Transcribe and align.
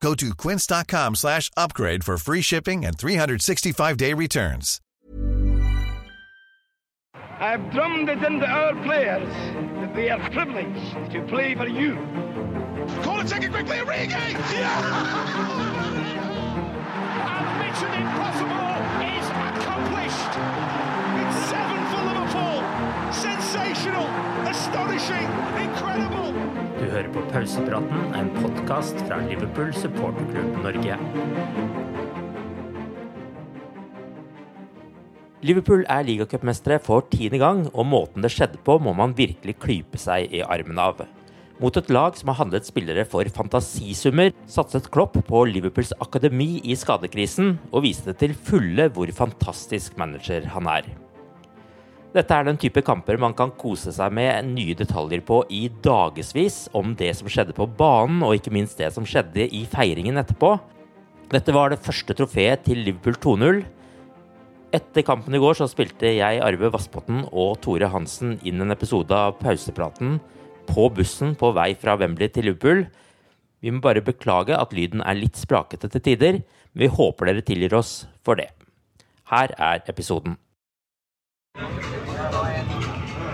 Go 0.00 0.14
to 0.14 0.34
quince.com 0.34 1.14
slash 1.14 1.50
upgrade 1.56 2.04
for 2.04 2.16
free 2.16 2.40
shipping 2.40 2.84
and 2.86 2.96
365-day 2.96 4.14
returns. 4.14 4.80
I've 7.38 7.70
drummed 7.70 8.08
it 8.08 8.22
into 8.22 8.46
our 8.46 8.74
players 8.82 9.28
that 9.28 9.94
they 9.94 10.10
are 10.10 10.30
privileged 10.30 11.12
to 11.12 11.22
play 11.26 11.54
for 11.54 11.66
you. 11.66 11.96
Call 13.02 13.04
Corner 13.04 13.24
taken 13.28 13.50
quickly, 13.50 13.76
Origi! 13.78 14.12
And 14.12 14.36
Mission 17.60 17.92
Impossible 17.96 18.76
is 19.08 19.26
accomplished. 19.48 20.32
It's 21.20 21.38
seven 21.48 21.80
for 21.88 22.00
Liverpool. 22.08 22.60
Sensational, 23.12 24.06
astonishing, 24.48 25.28
incredible. 25.62 26.28
Du 26.80 26.86
hører 26.88 27.10
på 27.12 27.20
Pausepraten, 27.28 28.04
en 28.16 28.30
podkast 28.38 28.96
fra 29.04 29.18
Liverpool 29.26 29.68
supporterklubb 29.76 30.54
Norge. 30.64 30.94
Liverpool 35.44 35.84
er 35.92 36.06
ligacupmestere 36.08 36.78
for 36.80 37.04
tiende 37.12 37.42
gang, 37.42 37.60
og 37.74 37.84
måten 37.84 38.24
det 38.24 38.32
skjedde 38.32 38.62
på, 38.64 38.78
må 38.80 38.94
man 38.96 39.12
virkelig 39.18 39.58
klype 39.60 40.00
seg 40.00 40.32
i 40.32 40.40
armen 40.40 40.80
av. 40.80 41.04
Mot 41.60 41.76
et 41.76 41.92
lag 41.92 42.16
som 42.16 42.32
har 42.32 42.40
handlet 42.40 42.64
spillere 42.64 43.04
for 43.04 43.28
fantasisummer, 43.28 44.32
satset 44.48 44.88
Klopp 44.88 45.20
på 45.28 45.44
Liverpools 45.52 45.92
akademi 46.00 46.62
i 46.64 46.80
skadekrisen, 46.80 47.58
og 47.74 47.84
viste 47.90 48.16
til 48.16 48.32
fulle 48.32 48.88
hvor 48.96 49.12
fantastisk 49.20 50.00
manager 50.00 50.48
han 50.56 50.72
er. 50.80 50.88
Dette 52.10 52.34
er 52.34 52.46
den 52.48 52.58
type 52.58 52.82
kamper 52.82 53.20
man 53.22 53.36
kan 53.38 53.52
kose 53.54 53.92
seg 53.94 54.10
med 54.16 54.48
nye 54.50 54.74
detaljer 54.74 55.20
på 55.22 55.44
i 55.54 55.68
dagevis 55.84 56.64
om 56.74 56.96
det 56.98 57.12
som 57.14 57.30
skjedde 57.30 57.54
på 57.54 57.68
banen, 57.78 58.24
og 58.26 58.34
ikke 58.34 58.50
minst 58.54 58.80
det 58.82 58.88
som 58.96 59.06
skjedde 59.06 59.46
i 59.46 59.62
feiringen 59.70 60.18
etterpå. 60.18 60.56
Dette 61.30 61.54
var 61.54 61.70
det 61.70 61.78
første 61.84 62.16
trofeet 62.18 62.64
til 62.66 62.82
Liverpool 62.82 63.14
2-0. 63.14 63.60
Etter 64.74 65.06
kampen 65.06 65.38
i 65.38 65.42
går 65.42 65.60
så 65.60 65.70
spilte 65.70 66.10
jeg, 66.16 66.42
Arve 66.42 66.72
Vassbotn 66.74 67.28
og 67.30 67.60
Tore 67.62 67.92
Hansen 67.94 68.36
inn 68.42 68.62
en 68.62 68.74
episode 68.74 69.14
av 69.14 69.38
Pausepraten 69.38 70.18
på 70.66 70.90
bussen 70.94 71.36
på 71.38 71.52
vei 71.54 71.72
fra 71.78 71.94
Wembley 72.00 72.30
til 72.34 72.50
Liverpool. 72.50 72.84
Vi 73.62 73.70
må 73.70 73.82
bare 73.86 74.02
beklage 74.02 74.58
at 74.58 74.74
lyden 74.74 75.06
er 75.06 75.18
litt 75.18 75.38
sprakete 75.38 75.90
til 75.94 76.06
tider, 76.10 76.42
men 76.74 76.86
vi 76.86 76.90
håper 76.90 77.30
dere 77.30 77.46
tilgir 77.46 77.78
oss 77.78 78.00
for 78.26 78.38
det. 78.38 78.50
Her 79.30 79.54
er 79.54 79.86
episoden. 79.86 80.40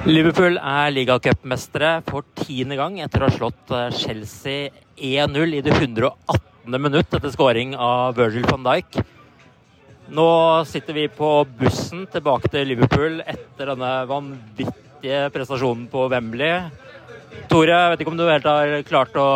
Liverpool 0.06 0.54
er 0.54 0.92
ligacupmestere 0.94 1.96
for 2.06 2.22
tiende 2.38 2.76
gang 2.78 3.00
etter 3.02 3.24
å 3.24 3.26
ha 3.26 3.34
slått 3.34 3.72
eh, 3.74 3.88
Chelsea 3.90 4.68
1-0 4.94 5.56
i 5.58 5.62
det 5.66 5.72
118. 5.74 6.76
minutt 6.78 7.16
etter 7.16 7.32
skåring 7.34 7.72
av 7.74 8.14
Virgil 8.14 8.46
van 8.46 8.62
Dijk. 8.68 9.00
Nå 10.14 10.26
sitter 10.70 10.94
vi 10.94 11.08
på 11.10 11.30
bussen 11.58 12.04
tilbake 12.12 12.52
til 12.52 12.70
Liverpool 12.70 13.18
etter 13.26 13.72
denne 13.72 13.90
vanvittige 14.06 15.24
prestasjonen 15.34 15.88
på 15.90 16.06
Wembley. 16.14 16.70
Tore, 17.50 17.74
jeg 17.74 17.96
vet 17.96 18.06
ikke 18.06 18.14
om 18.14 18.20
du 18.20 18.28
helt 18.28 18.46
har 18.46 18.76
klart 18.86 19.18
å 19.18 19.26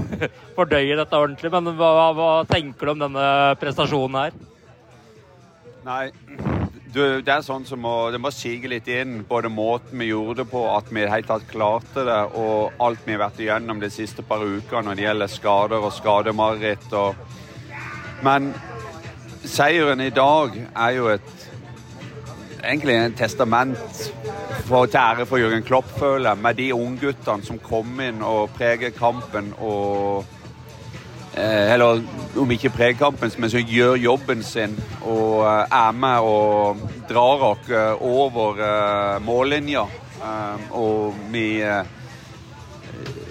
fordøye 0.58 1.00
dette 1.00 1.22
ordentlig, 1.24 1.54
men 1.56 1.72
hva, 1.80 2.12
hva 2.12 2.30
tenker 2.52 2.84
du 2.84 2.92
om 2.98 3.06
denne 3.06 3.32
prestasjonen 3.64 4.20
her? 4.26 4.36
Nei, 5.88 6.04
du, 6.94 7.00
det 7.22 7.32
er 7.32 7.42
sånn 7.44 7.66
som 7.66 7.80
må, 7.82 7.94
det 8.14 8.20
må 8.22 8.30
sige 8.34 8.70
litt 8.70 8.86
inn, 8.90 9.18
både 9.28 9.50
måten 9.52 9.98
vi 10.00 10.10
gjorde 10.10 10.42
det 10.42 10.50
på, 10.52 10.62
at 10.70 10.90
vi 10.94 11.06
helt 11.10 11.28
tatt 11.30 11.46
klarte 11.50 12.04
det, 12.06 12.20
og 12.38 12.76
alt 12.82 13.02
vi 13.06 13.16
har 13.16 13.24
vært 13.26 13.42
igjennom 13.42 13.82
de 13.82 13.90
siste 13.92 14.24
par 14.26 14.44
ukene 14.44 14.86
når 14.86 14.98
det 14.98 15.06
gjelder 15.06 15.32
skader 15.32 15.88
og 15.88 15.94
skademareritt. 15.96 16.86
Og... 16.96 17.18
Men 18.26 18.52
seieren 19.44 20.02
i 20.04 20.12
dag 20.14 20.54
er 20.74 20.94
jo 20.96 21.10
et 21.14 21.32
egentlig 22.62 22.96
en 22.98 23.18
testament 23.18 23.78
for, 24.66 24.86
til 24.86 24.98
ære 24.98 25.26
for 25.26 25.38
Jørgen 25.38 25.66
Klopp, 25.66 25.90
føler 25.98 26.32
jeg, 26.32 26.42
med 26.42 26.58
de 26.58 26.70
ungguttene 26.74 27.46
som 27.46 27.60
kom 27.62 28.00
inn 28.02 28.22
og 28.26 28.54
preger 28.56 28.94
kampen 28.94 29.52
og 29.58 30.35
Eller 31.36 32.00
om 32.36 32.50
ikke 32.50 32.72
preger 32.72 33.12
men 33.20 33.50
som 33.50 33.60
gjør 33.60 33.96
jobben 34.00 34.42
sin 34.42 34.76
og 35.02 35.44
eh, 35.44 35.66
er 35.72 35.92
med 35.92 36.24
og 36.24 36.80
drar 37.08 37.44
oss 37.52 37.68
eh, 37.70 37.92
over 38.00 38.60
eh, 38.60 39.22
mållinja. 39.24 39.84
Eh, 40.16 40.70
og 40.72 41.14
vi 41.32 41.60
eh, 41.60 41.84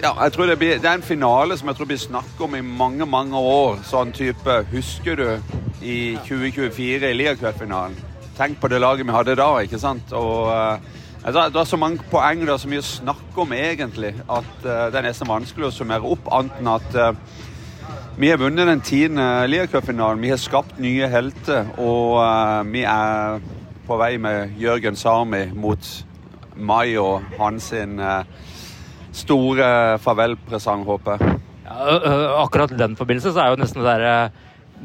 ja, 0.02 0.12
jeg 0.22 0.32
tror 0.32 0.46
det, 0.46 0.58
blir, 0.58 0.78
det 0.78 0.86
er 0.86 0.98
en 1.00 1.02
finale 1.02 1.56
som 1.58 1.68
jeg 1.68 1.78
tror 1.78 1.88
blir 1.90 1.98
snakket 1.98 2.42
om 2.46 2.54
i 2.54 2.60
mange 2.62 3.06
mange 3.06 3.38
år. 3.38 3.80
Sånn 3.86 4.12
type 4.14 4.60
Husker 4.70 5.16
du 5.18 5.26
i 5.82 6.16
2024 6.28 7.10
i 7.10 7.16
Liacupfinalen? 7.16 7.96
Tenk 8.36 8.60
på 8.60 8.68
det 8.68 8.82
laget 8.82 9.08
vi 9.08 9.16
hadde 9.16 9.34
da, 9.38 9.48
ikke 9.64 9.80
sant? 9.80 10.12
Og 10.12 10.52
uh, 10.52 10.76
Det 11.24 11.58
er 11.58 11.64
så 11.64 11.78
mange 11.80 12.04
poeng, 12.10 12.44
det 12.44 12.52
er 12.52 12.60
så 12.60 12.68
mye 12.68 12.84
å 12.84 12.86
snakke 12.86 13.40
om 13.42 13.54
egentlig, 13.56 14.12
at 14.28 14.50
det 14.62 15.00
er 15.00 15.06
nesten 15.08 15.26
vanskelig 15.26 15.70
å 15.70 15.74
summere 15.74 16.12
opp, 16.12 16.28
Anten 16.30 16.68
at 16.70 16.98
vi 18.16 18.30
har 18.30 18.38
vunnet 18.40 18.66
den 18.66 18.80
tiende 18.80 19.46
Liacupfinalen. 19.46 20.22
Vi 20.24 20.30
har 20.32 20.40
skapt 20.40 20.78
nye 20.80 21.08
helter, 21.12 21.68
og 21.76 22.16
vi 22.72 22.84
er 22.88 23.40
på 23.86 23.98
vei 24.00 24.16
med 24.18 24.56
Jørgen 24.58 24.96
Sami 24.96 25.44
mot 25.54 25.90
Mai 26.56 26.96
og 26.96 27.22
hans 27.36 27.68
store 29.16 29.68
farvelpresang, 30.00 30.84
håper 30.88 31.16
jeg. 31.16 31.38
Ja, 31.66 32.42
akkurat 32.42 32.72
den 32.78 32.96
forbindelse 32.96 33.34
så 33.34 33.42
er 33.42 33.52
jo 33.52 33.60
nesten 33.60 33.82
det 33.82 33.90
derre 33.90 34.16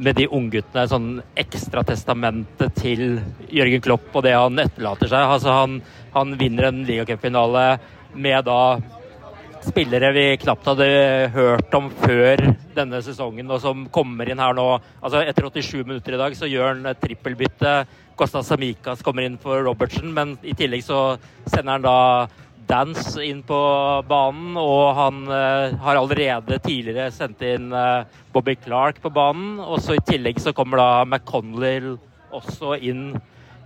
med 0.02 0.16
de 0.16 0.28
ungguttene 0.32 0.88
sånn 0.88 1.10
ekstratestamentet 1.40 2.78
til 2.80 3.20
Jørgen 3.52 3.84
Klopp 3.84 4.16
og 4.16 4.24
det 4.26 4.36
han 4.36 4.60
etterlater 4.64 5.12
seg. 5.12 5.34
Altså 5.36 5.56
han, 5.56 5.82
han 6.16 6.36
vinner 6.40 6.70
en 6.70 6.84
ligacupfinale 6.88 7.66
med 8.16 8.48
da 8.48 8.62
spillere 9.66 10.12
vi 10.16 10.26
knapt 10.42 10.68
hadde 10.72 10.88
hørt 11.34 11.74
om 11.78 11.90
før 12.02 12.42
denne 12.76 13.02
sesongen, 13.06 13.50
og 13.52 13.62
som 13.64 13.86
kommer 13.94 14.30
inn 14.30 14.42
her 14.42 14.56
nå. 14.58 14.68
Altså 15.02 15.22
Etter 15.26 15.48
87 15.50 15.84
minutter 15.86 16.16
i 16.16 16.22
dag 16.22 16.36
så 16.38 16.50
gjør 16.50 16.74
han 16.74 17.02
trippelbytte. 17.02 17.74
Kostas 18.20 18.50
Samikas 18.52 19.04
kommer 19.06 19.26
inn 19.26 19.38
for 19.42 19.62
Robertsen, 19.66 20.12
men 20.16 20.36
i 20.44 20.56
tillegg 20.58 20.86
så 20.86 21.02
sender 21.46 21.78
han 21.78 21.86
da 21.86 21.98
Dance 22.72 23.20
inn 23.26 23.42
på 23.44 23.60
banen, 24.08 24.56
og 24.60 24.94
han 24.96 25.24
uh, 25.28 25.74
har 25.82 25.98
allerede 26.00 26.60
tidligere 26.64 27.10
sendt 27.12 27.42
inn 27.44 27.72
uh, 27.74 28.06
Bobby 28.32 28.56
Clark 28.62 29.02
på 29.04 29.12
banen. 29.12 29.58
Og 29.60 29.82
så 29.84 29.98
I 29.98 30.06
tillegg 30.08 30.40
så 30.40 30.54
kommer 30.56 30.80
da 30.80 30.90
McConnell 31.04 31.98
også 32.32 32.78
inn 32.80 33.10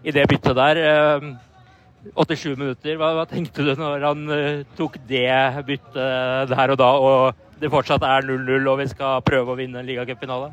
i 0.06 0.14
det 0.16 0.26
byttet 0.32 0.58
der. 0.58 0.82
87 2.13 2.60
minutter. 2.60 3.00
Hva, 3.00 3.13
hva 3.18 3.25
tenkte 3.30 3.66
du 3.66 3.74
når 3.80 4.06
han 4.06 4.28
tok 4.78 5.00
det 5.10 5.31
byttet 5.66 6.52
der 6.52 6.75
og 6.75 6.80
da, 6.80 6.92
og 7.00 7.60
det 7.62 7.72
fortsatt 7.74 8.04
er 8.06 8.28
0-0 8.28 8.69
og 8.69 8.80
vi 8.84 8.88
skal 8.92 9.24
prøve 9.25 9.54
å 9.54 9.60
vinne 9.60 9.81
en 9.81 9.90
ligacupfinale? 9.90 10.52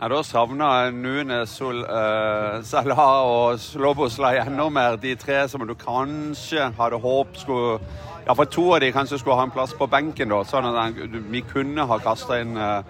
Ja, 0.00 0.08
Da 0.08 0.22
savna 0.22 0.90
Nunes, 0.90 1.48
Sol, 1.48 1.78
uh, 1.80 2.62
Salah 2.62 2.98
og 3.24 3.58
Sloboslaj 3.58 4.42
enda 4.42 4.68
mer. 4.68 4.96
De 5.00 5.14
tre 5.16 5.48
som 5.48 5.64
du 5.66 5.72
kanskje 5.74 6.68
hadde 6.76 7.00
håpet 7.00 7.40
skulle 7.40 7.78
Ja, 8.26 8.34
for 8.34 8.44
to 8.44 8.74
av 8.74 8.80
de 8.80 8.90
kanskje 8.92 9.18
skulle 9.18 9.36
ha 9.36 9.44
en 9.46 9.50
plass 9.54 9.72
på 9.72 9.86
benken, 9.86 10.28
da. 10.28 10.42
Sånn 10.44 10.66
at 10.66 10.98
vi 11.30 11.40
kunne 11.46 11.86
ha 11.86 11.98
kasta 12.02 12.40
inn 12.42 12.56
uh, 12.58 12.82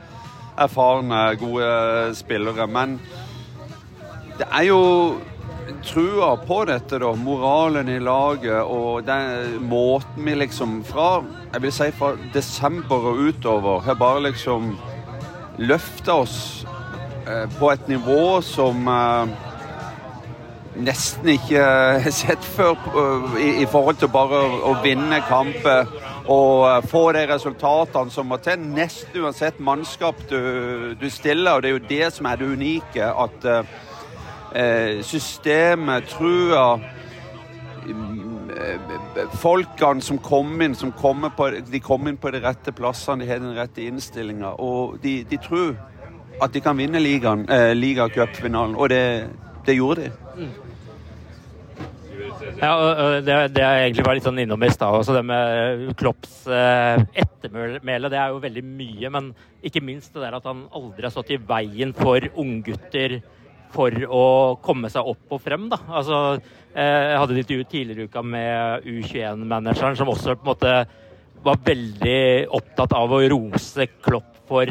erfarne, 0.57 1.37
gode 1.37 2.15
spillere. 2.17 2.67
Men 2.67 2.99
det 4.39 4.49
er 4.51 4.65
jo 4.71 4.81
trua 5.87 6.35
på 6.39 6.61
dette, 6.69 7.01
da. 7.03 7.13
Moralen 7.19 7.89
i 7.91 7.99
laget 7.99 8.63
og 8.63 9.07
den 9.07 9.63
måten 9.67 10.25
vi 10.25 10.35
liksom 10.35 10.79
fra 10.87 11.25
Jeg 11.53 11.63
vil 11.63 11.73
si 11.73 11.91
fra 11.97 12.15
desember 12.35 13.11
og 13.13 13.27
utover 13.31 13.81
har 13.87 13.99
bare 13.99 14.29
liksom 14.29 14.75
løfta 15.59 16.21
oss 16.23 16.39
Eh, 17.27 17.59
på 17.59 17.73
et 17.73 17.89
nivå 17.91 18.39
som 18.47 18.87
eh, 18.87 19.31
nesten 20.87 21.33
ikke 21.33 21.63
har 22.05 22.15
sett 22.15 22.45
før 22.55 22.77
eh, 22.87 23.41
i, 23.43 23.49
i, 23.65 23.67
forhold 23.67 23.99
til 23.99 24.13
bare 24.15 24.45
å 24.63 24.77
vinne 24.85 25.19
kamper 25.27 25.91
og 26.31 26.87
få 26.91 27.03
de 27.17 27.25
resultatene 27.27 28.15
som 28.15 28.31
må 28.31 28.39
til. 28.43 28.63
Nesten 28.77 29.25
uansett 29.25 29.59
mannskap 29.59 30.23
du, 30.31 30.95
du, 31.01 31.09
stiller, 31.11 31.57
og 31.57 31.65
det 31.65 31.71
er 31.71 31.75
jo 31.75 31.85
det 31.91 32.13
som 32.15 32.31
er 32.31 32.39
det 32.39 32.53
unike. 32.55 33.11
At 33.11 33.51
eh, 33.51 33.75
systemet, 35.05 36.07
trua 36.09 36.69
Folkene 39.41 40.03
som 40.03 40.19
kom 40.23 40.63
inn, 40.65 40.75
som 40.75 40.93
kommer 40.97 41.33
på, 41.37 41.51
de 41.71 41.81
kom 41.85 42.09
inn 42.09 42.17
på 42.21 42.33
de 42.33 42.41
rette 42.45 42.73
plassene, 42.75 43.23
de 43.23 43.31
har 43.31 43.43
den 43.43 43.57
rette 43.57 43.85
innstillinga. 43.85 44.55
Og 44.63 44.97
de, 45.03 45.19
de 45.29 45.39
tror 45.43 45.75
at 46.43 46.53
de 46.53 46.63
kan 46.65 46.77
vinne 46.77 47.01
ligaen, 47.01 47.47
eh, 47.53 47.73
ligacupfinalen, 47.77 48.77
og 48.77 48.91
det, 48.93 49.29
det, 49.67 49.77
gjorde 49.77 50.07
de. 50.07 50.11
Mm. 50.37 50.55
Ja, 52.57 52.73
det, 53.25 53.37
det 53.57 53.63
jeg 53.63 53.85
egentlig 53.85 54.05
var 54.07 54.17
litt 54.17 54.27
sånn 54.27 54.41
innom 54.41 54.65
i 54.65 54.73
stad, 54.73 54.97
også 54.97 55.17
det 55.17 55.25
med 55.29 55.87
Klopps 56.01 56.43
eh, 56.49 57.01
ettermæle, 57.23 58.11
det 58.13 58.21
er 58.21 58.33
jo 58.33 58.43
veldig 58.45 58.65
mye. 58.67 59.13
Men 59.13 59.33
ikke 59.65 59.85
minst 59.85 60.15
det 60.15 60.25
der 60.25 60.37
at 60.39 60.49
han 60.49 60.67
aldri 60.77 61.09
har 61.09 61.15
stått 61.15 61.35
i 61.37 61.41
veien 61.41 61.93
for 61.97 62.25
unggutter 62.37 63.21
for 63.75 63.91
å 63.91 64.27
komme 64.63 64.91
seg 64.93 65.07
opp 65.07 65.33
og 65.37 65.43
frem. 65.43 65.69
da. 65.69 65.79
Altså, 65.89 66.41
eh, 66.75 67.13
Jeg 67.13 67.19
hadde 67.19 67.33
et 67.33 67.43
intervju 67.45 67.65
tidligere 67.65 68.01
i 68.01 68.09
uka 68.09 68.23
med 68.23 68.85
U21-manageren, 68.85 69.97
som 69.97 70.09
også 70.09 70.37
på 70.37 70.47
en 70.47 70.53
måte 70.55 70.87
var 71.43 71.57
veldig 71.65 72.49
opptatt 72.51 72.93
av 72.93 73.13
å 73.13 73.29
rose 73.29 73.87
Klopp 74.03 74.47
for 74.49 74.67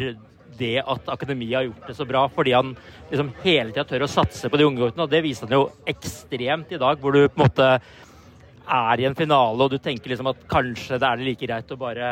det 0.56 0.80
at 0.80 1.08
akademiet 1.12 1.54
har 1.56 1.66
gjort 1.66 1.86
det 1.86 1.96
så 1.96 2.06
bra, 2.08 2.28
fordi 2.32 2.52
han 2.56 2.74
liksom 3.10 3.32
hele 3.42 3.72
tida 3.72 3.84
tør 3.84 4.06
å 4.06 4.10
satse 4.10 4.48
på 4.48 4.56
de 4.56 4.64
unge 4.64 4.80
guttene. 4.80 5.04
Og 5.04 5.12
det 5.12 5.22
viser 5.24 5.46
han 5.46 5.58
jo 5.58 5.70
ekstremt 5.86 6.72
i 6.72 6.80
dag, 6.80 6.98
hvor 7.00 7.12
du 7.12 7.28
på 7.28 7.36
en 7.36 7.44
måte 7.44 7.68
er 8.66 9.00
i 9.00 9.06
en 9.06 9.14
finale 9.14 9.62
og 9.62 9.70
du 9.70 9.78
tenker 9.78 10.10
liksom 10.10 10.32
at 10.32 10.42
kanskje 10.50 10.98
det 10.98 11.06
er 11.06 11.22
like 11.22 11.46
greit 11.46 11.70
å 11.70 11.78
bare 11.78 12.08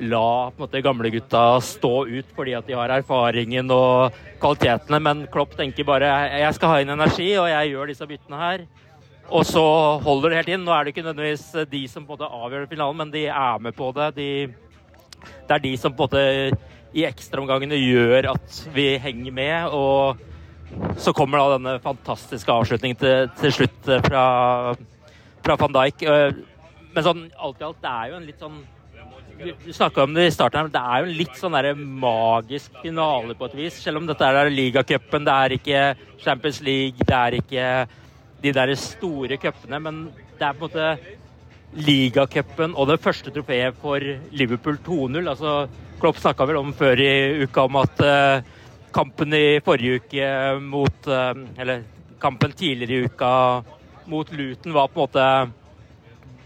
la 0.00 0.50
på 0.50 0.58
en 0.58 0.64
måte 0.64 0.82
gamlegutta 0.84 1.42
stå 1.64 1.92
ut 2.06 2.34
fordi 2.36 2.54
at 2.58 2.66
de 2.68 2.76
har 2.78 2.92
erfaringen 2.98 3.70
og 3.74 4.14
kvalitetene, 4.42 5.00
men 5.02 5.24
Klopp 5.32 5.56
tenker 5.58 5.86
bare 5.88 6.10
jeg 6.38 6.54
skal 6.56 6.72
ha 6.72 6.82
inn 6.82 6.94
energi, 6.94 7.30
og 7.40 7.48
jeg 7.50 7.72
gjør 7.72 7.90
disse 7.92 8.08
byttene 8.08 8.42
her. 8.42 8.64
Og 9.28 9.44
så 9.44 9.62
holder 10.04 10.32
det 10.32 10.38
helt 10.40 10.54
inn. 10.54 10.64
Nå 10.64 10.72
er 10.72 10.86
det 10.86 10.94
ikke 10.94 11.04
nødvendigvis 11.04 11.68
de 11.68 11.82
som 11.90 12.06
på 12.06 12.14
en 12.14 12.16
måte 12.16 12.32
avgjør 12.38 12.70
finalen, 12.70 13.00
men 13.02 13.12
de 13.12 13.26
er 13.28 13.60
med 13.60 13.76
på 13.76 13.90
det. 13.96 14.08
De, 14.16 14.30
det 15.48 15.56
er 15.56 15.64
de 15.66 15.74
som 15.76 15.92
på 15.92 16.06
en 16.06 16.14
måte 16.14 16.78
i 16.96 17.04
ekstraomgangene 17.04 17.76
gjør 17.76 18.30
at 18.32 18.62
vi 18.72 18.94
henger 19.02 19.34
med. 19.36 19.76
Og 19.76 20.96
så 21.00 21.12
kommer 21.16 21.42
da 21.42 21.58
denne 21.58 21.76
fantastiske 21.84 22.52
avslutningen 22.52 23.00
til, 23.00 23.28
til 23.40 23.54
slutt 23.60 23.92
fra, 24.08 24.24
fra, 25.44 25.58
van 25.60 25.76
Dijk. 25.76 26.08
Eh, 26.08 26.40
men 26.94 27.04
sånn 27.04 27.26
alt 27.36 27.60
i 27.60 27.68
alt, 27.68 27.80
det 27.84 27.92
er 27.92 28.10
jo 28.10 28.18
en 28.18 28.28
litt 28.28 28.42
sånn 28.42 28.58
Du 29.38 29.72
snakka 29.72 30.02
om 30.02 30.14
det 30.16 30.24
i 30.26 30.32
starten, 30.34 30.66
men 30.66 30.72
det 30.74 30.80
er 30.82 31.02
jo 31.02 31.06
en 31.06 31.18
litt 31.20 31.36
sånn 31.38 31.54
der 31.54 31.68
magisk 31.78 32.74
finale 32.82 33.36
på 33.38 33.46
et 33.46 33.54
vis. 33.54 33.76
Selv 33.84 34.00
om 34.00 34.08
dette 34.08 34.26
er 34.26 34.50
ligacupen, 34.50 35.26
det 35.28 35.34
er 35.34 35.54
ikke 35.54 35.82
Champions 36.24 36.58
League, 36.66 37.06
det 37.06 37.14
er 37.14 37.36
ikke 37.38 37.68
de 38.42 38.52
der 38.56 38.72
store 38.78 39.38
cupene, 39.38 39.78
men 39.84 40.00
det 40.38 40.46
er 40.46 40.58
på 40.58 40.66
en 40.66 40.72
måte 40.72 41.78
ligacupen 41.78 42.74
og 42.74 42.88
det 42.90 42.98
første 43.04 43.30
trofeet 43.34 43.78
for 43.78 44.02
Liverpool 44.34 44.80
2-0. 44.86 45.20
altså 45.28 45.54
Klopp 46.00 46.18
snakka 46.18 46.46
vel 46.48 46.60
om 46.60 46.74
før 46.74 47.00
i 47.02 47.44
uka 47.44 47.66
om 47.68 47.78
at 47.78 48.02
uh, 48.02 48.42
kampen 48.94 49.34
i 49.34 49.60
forrige 49.64 50.00
uke 50.00 50.28
mot 50.62 51.08
uh, 51.10 51.34
Eller 51.58 51.82
kampen 52.22 52.54
tidligere 52.56 52.94
i 52.94 53.10
uka 53.10 53.32
mot 54.08 54.30
Luton 54.32 54.72
var 54.72 54.88
på 54.88 54.98
en 54.98 55.04
måte 55.04 55.26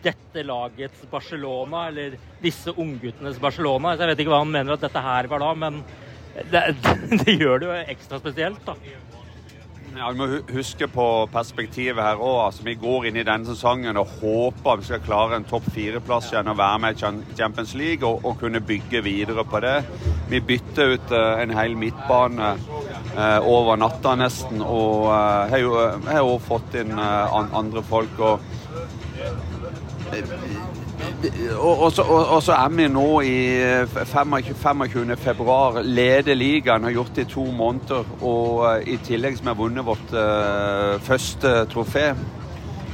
dette 0.02 0.44
lagets 0.46 1.04
Barcelona, 1.10 1.86
eller 1.88 2.18
disse 2.42 2.74
ungguttenes 2.74 3.40
Barcelona. 3.42 3.94
Så 3.94 4.04
jeg 4.04 4.12
vet 4.12 4.24
ikke 4.24 4.34
hva 4.34 4.42
han 4.44 4.54
mener 4.54 4.76
at 4.76 4.84
dette 4.84 5.04
her 5.04 5.30
var 5.30 5.44
da, 5.44 5.54
men 5.66 5.82
det, 6.50 6.66
det 7.24 7.38
gjør 7.38 7.62
det 7.62 7.70
jo 7.70 7.80
ekstra 7.96 8.22
spesielt, 8.22 8.62
da. 8.66 8.76
Ja, 9.92 10.10
Vi 10.10 10.16
må 10.16 10.26
huske 10.54 10.86
på 10.88 11.04
perspektivet 11.32 12.00
her 12.00 12.16
òg. 12.16 12.38
Altså, 12.46 12.64
vi 12.64 12.78
går 12.80 13.10
inn 13.10 13.18
i 13.20 13.24
denne 13.28 13.44
sesongen 13.44 13.98
og 14.00 14.14
håper 14.22 14.80
vi 14.80 14.88
skal 14.88 15.02
klare 15.04 15.36
en 15.36 15.44
topp 15.48 15.66
fire-plass 15.74 16.30
igjen 16.32 16.48
og 16.48 16.56
være 16.56 16.78
med 16.80 16.96
i 16.96 17.10
Champions 17.36 17.74
League 17.76 18.08
og, 18.08 18.24
og, 18.24 18.38
kunne 18.40 18.62
bygge 18.64 19.02
videre 19.04 19.44
på 19.44 19.60
det. 19.60 19.76
Vi 20.32 20.40
bytter 20.40 20.94
ut 20.94 21.12
uh, 21.12 21.42
en 21.42 21.52
hel 21.58 21.76
midtbane 21.76 22.54
uh, 22.56 23.38
over 23.44 23.76
natta 23.76 24.16
nesten, 24.16 24.64
og 24.64 25.10
uh, 25.12 25.52
har 25.52 26.24
jo 26.24 26.40
fått 26.40 26.80
inn 26.80 26.96
an 26.96 27.52
andre 27.52 27.84
folk. 27.84 28.16
og 28.16 28.61
og, 31.58 31.92
så, 32.42 32.52
er 32.52 32.68
vi 32.76 32.88
nå 32.88 33.20
i 33.20 33.36
25. 33.86 34.54
25. 34.54 35.16
februar. 35.16 35.80
Leder 35.82 36.34
ligaen, 36.34 36.84
har 36.84 36.90
gjort 36.90 37.16
det 37.16 37.26
i 37.26 37.32
to 37.32 37.44
måneder. 37.50 38.04
Og 38.20 38.64
uh, 38.66 38.76
i 38.86 38.98
tillegg 39.04 39.38
som 39.38 39.46
vi 39.46 39.54
har 39.54 39.60
vunnet 39.60 39.86
vårt 39.86 40.12
uh, 40.12 41.00
første 41.02 41.64
trofé. 41.72 42.12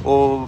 Og 0.05 0.47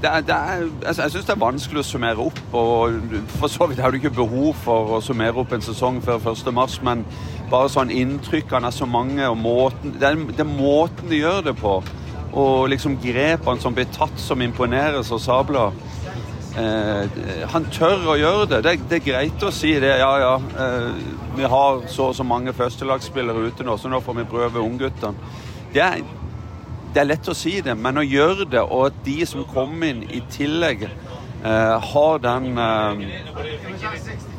det 0.00 0.08
er, 0.08 0.20
det 0.20 0.34
er, 0.34 0.68
altså, 0.86 1.02
jeg 1.02 1.10
syns 1.10 1.26
det 1.28 1.34
er 1.34 1.40
vanskelig 1.42 1.82
å 1.82 1.88
summere 1.88 2.26
opp. 2.28 2.40
og 2.52 3.00
For 3.36 3.52
så 3.52 3.68
vidt 3.68 3.82
har 3.82 3.90
du 3.90 4.00
ikke 4.00 4.14
behov 4.22 4.54
for 4.64 4.96
å 4.96 5.00
summere 5.04 5.36
opp 5.42 5.52
en 5.52 5.64
sesong 5.64 6.00
før 6.04 6.22
1.3, 6.32 6.80
men 6.86 7.04
bare 7.50 7.68
sånn 7.72 7.92
inntrykkene 7.92 8.70
er 8.70 8.76
så 8.76 8.88
mange, 8.88 9.26
og 9.28 9.36
måten, 9.36 9.96
det, 9.98 10.08
er, 10.08 10.22
det 10.30 10.46
er 10.46 10.52
måten 10.54 11.10
de 11.10 11.20
gjør 11.20 11.42
det 11.50 11.56
på. 11.60 11.80
Og 12.30 12.68
liksom 12.70 12.98
grepene 13.02 13.60
som 13.60 13.74
blir 13.74 13.88
tatt, 13.94 14.18
som 14.20 14.42
imponerer 14.42 15.02
så 15.06 15.18
sabla. 15.18 15.70
Eh, 16.58 17.20
han 17.52 17.66
tør 17.70 18.08
å 18.10 18.16
gjøre 18.18 18.46
det. 18.50 18.62
det. 18.66 18.76
det. 18.90 19.00
er 19.00 19.06
greit 19.06 19.44
å 19.46 19.52
si 19.54 19.72
det. 19.82 19.92
Ja, 20.02 20.12
ja. 20.22 20.32
Eh, 20.64 20.88
vi 21.36 21.50
har 21.50 21.84
så 21.90 22.10
og 22.10 22.16
så 22.18 22.26
mange 22.26 22.54
førstelagsspillere 22.56 23.50
ute 23.50 23.66
nå, 23.66 23.76
så 23.78 23.90
nå 23.90 24.02
får 24.04 24.20
vi 24.20 24.30
prøve 24.32 24.64
ungguttene. 24.64 25.30
Det, 25.74 25.86
det, 26.94 27.00
er 27.00 27.06
lett 27.06 27.30
å 27.30 27.36
si 27.38 27.60
det, 27.62 27.76
men 27.78 28.02
å 28.02 28.06
gjøre 28.06 28.48
det, 28.50 28.64
og 28.64 28.88
at 28.90 28.98
de 29.06 29.20
som 29.30 29.46
kommer 29.46 29.92
inn 29.92 30.02
i 30.10 30.22
tillegg, 30.34 30.88
eh, 30.88 31.90
har 31.92 32.22
den 32.26 32.58
eh, 32.58 34.29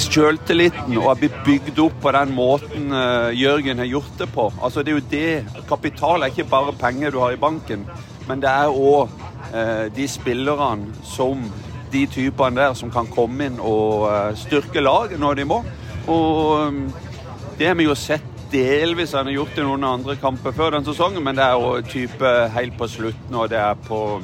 sjøltilliten 0.00 0.98
og 0.98 1.08
har 1.08 1.18
blitt 1.20 1.40
bygd 1.46 1.80
opp 1.84 1.96
på 2.02 2.12
den 2.16 2.34
måten 2.36 2.92
eh, 2.96 3.30
Jørgen 3.38 3.82
har 3.82 3.90
gjort 3.90 4.14
det 4.18 4.28
på. 4.34 4.50
Altså, 4.60 4.82
det 4.82 4.92
er 4.94 5.00
jo 5.00 5.08
det. 5.10 5.64
Kapital 5.68 6.22
er 6.22 6.32
ikke 6.32 6.50
bare 6.50 6.76
penger 6.78 7.14
du 7.14 7.20
har 7.22 7.34
i 7.34 7.40
banken, 7.40 7.86
men 8.28 8.42
det 8.42 8.50
er 8.50 8.70
òg 8.70 9.20
Eh, 9.54 9.92
de 9.94 10.08
spillerne 10.08 10.92
som 11.02 11.40
de 11.90 12.06
typene 12.06 12.54
der 12.54 12.74
som 12.78 12.90
kan 12.90 13.08
komme 13.10 13.48
inn 13.48 13.56
og 13.58 14.04
eh, 14.06 14.34
styrke 14.38 14.82
laget 14.82 15.18
når 15.18 15.40
de 15.40 15.46
må. 15.50 15.64
Og 16.06 16.68
um, 16.68 16.84
det 17.58 17.66
har 17.66 17.74
vi 17.78 17.88
jo 17.88 17.96
sett 17.98 18.26
delvis 18.52 19.16
han 19.18 19.26
har 19.26 19.40
gjort 19.40 19.58
i 19.58 19.64
noen 19.66 19.86
andre 19.86 20.14
kamper 20.18 20.54
før 20.54 20.76
den 20.76 20.86
sesongen, 20.86 21.22
men 21.26 21.38
det 21.38 21.44
er 21.44 21.58
jo 21.58 21.82
type 21.86 22.30
helt 22.54 22.78
på 22.78 22.88
slutten, 22.90 23.34
og 23.34 23.50
det 23.50 23.58
er 23.58 23.82
på 23.86 24.20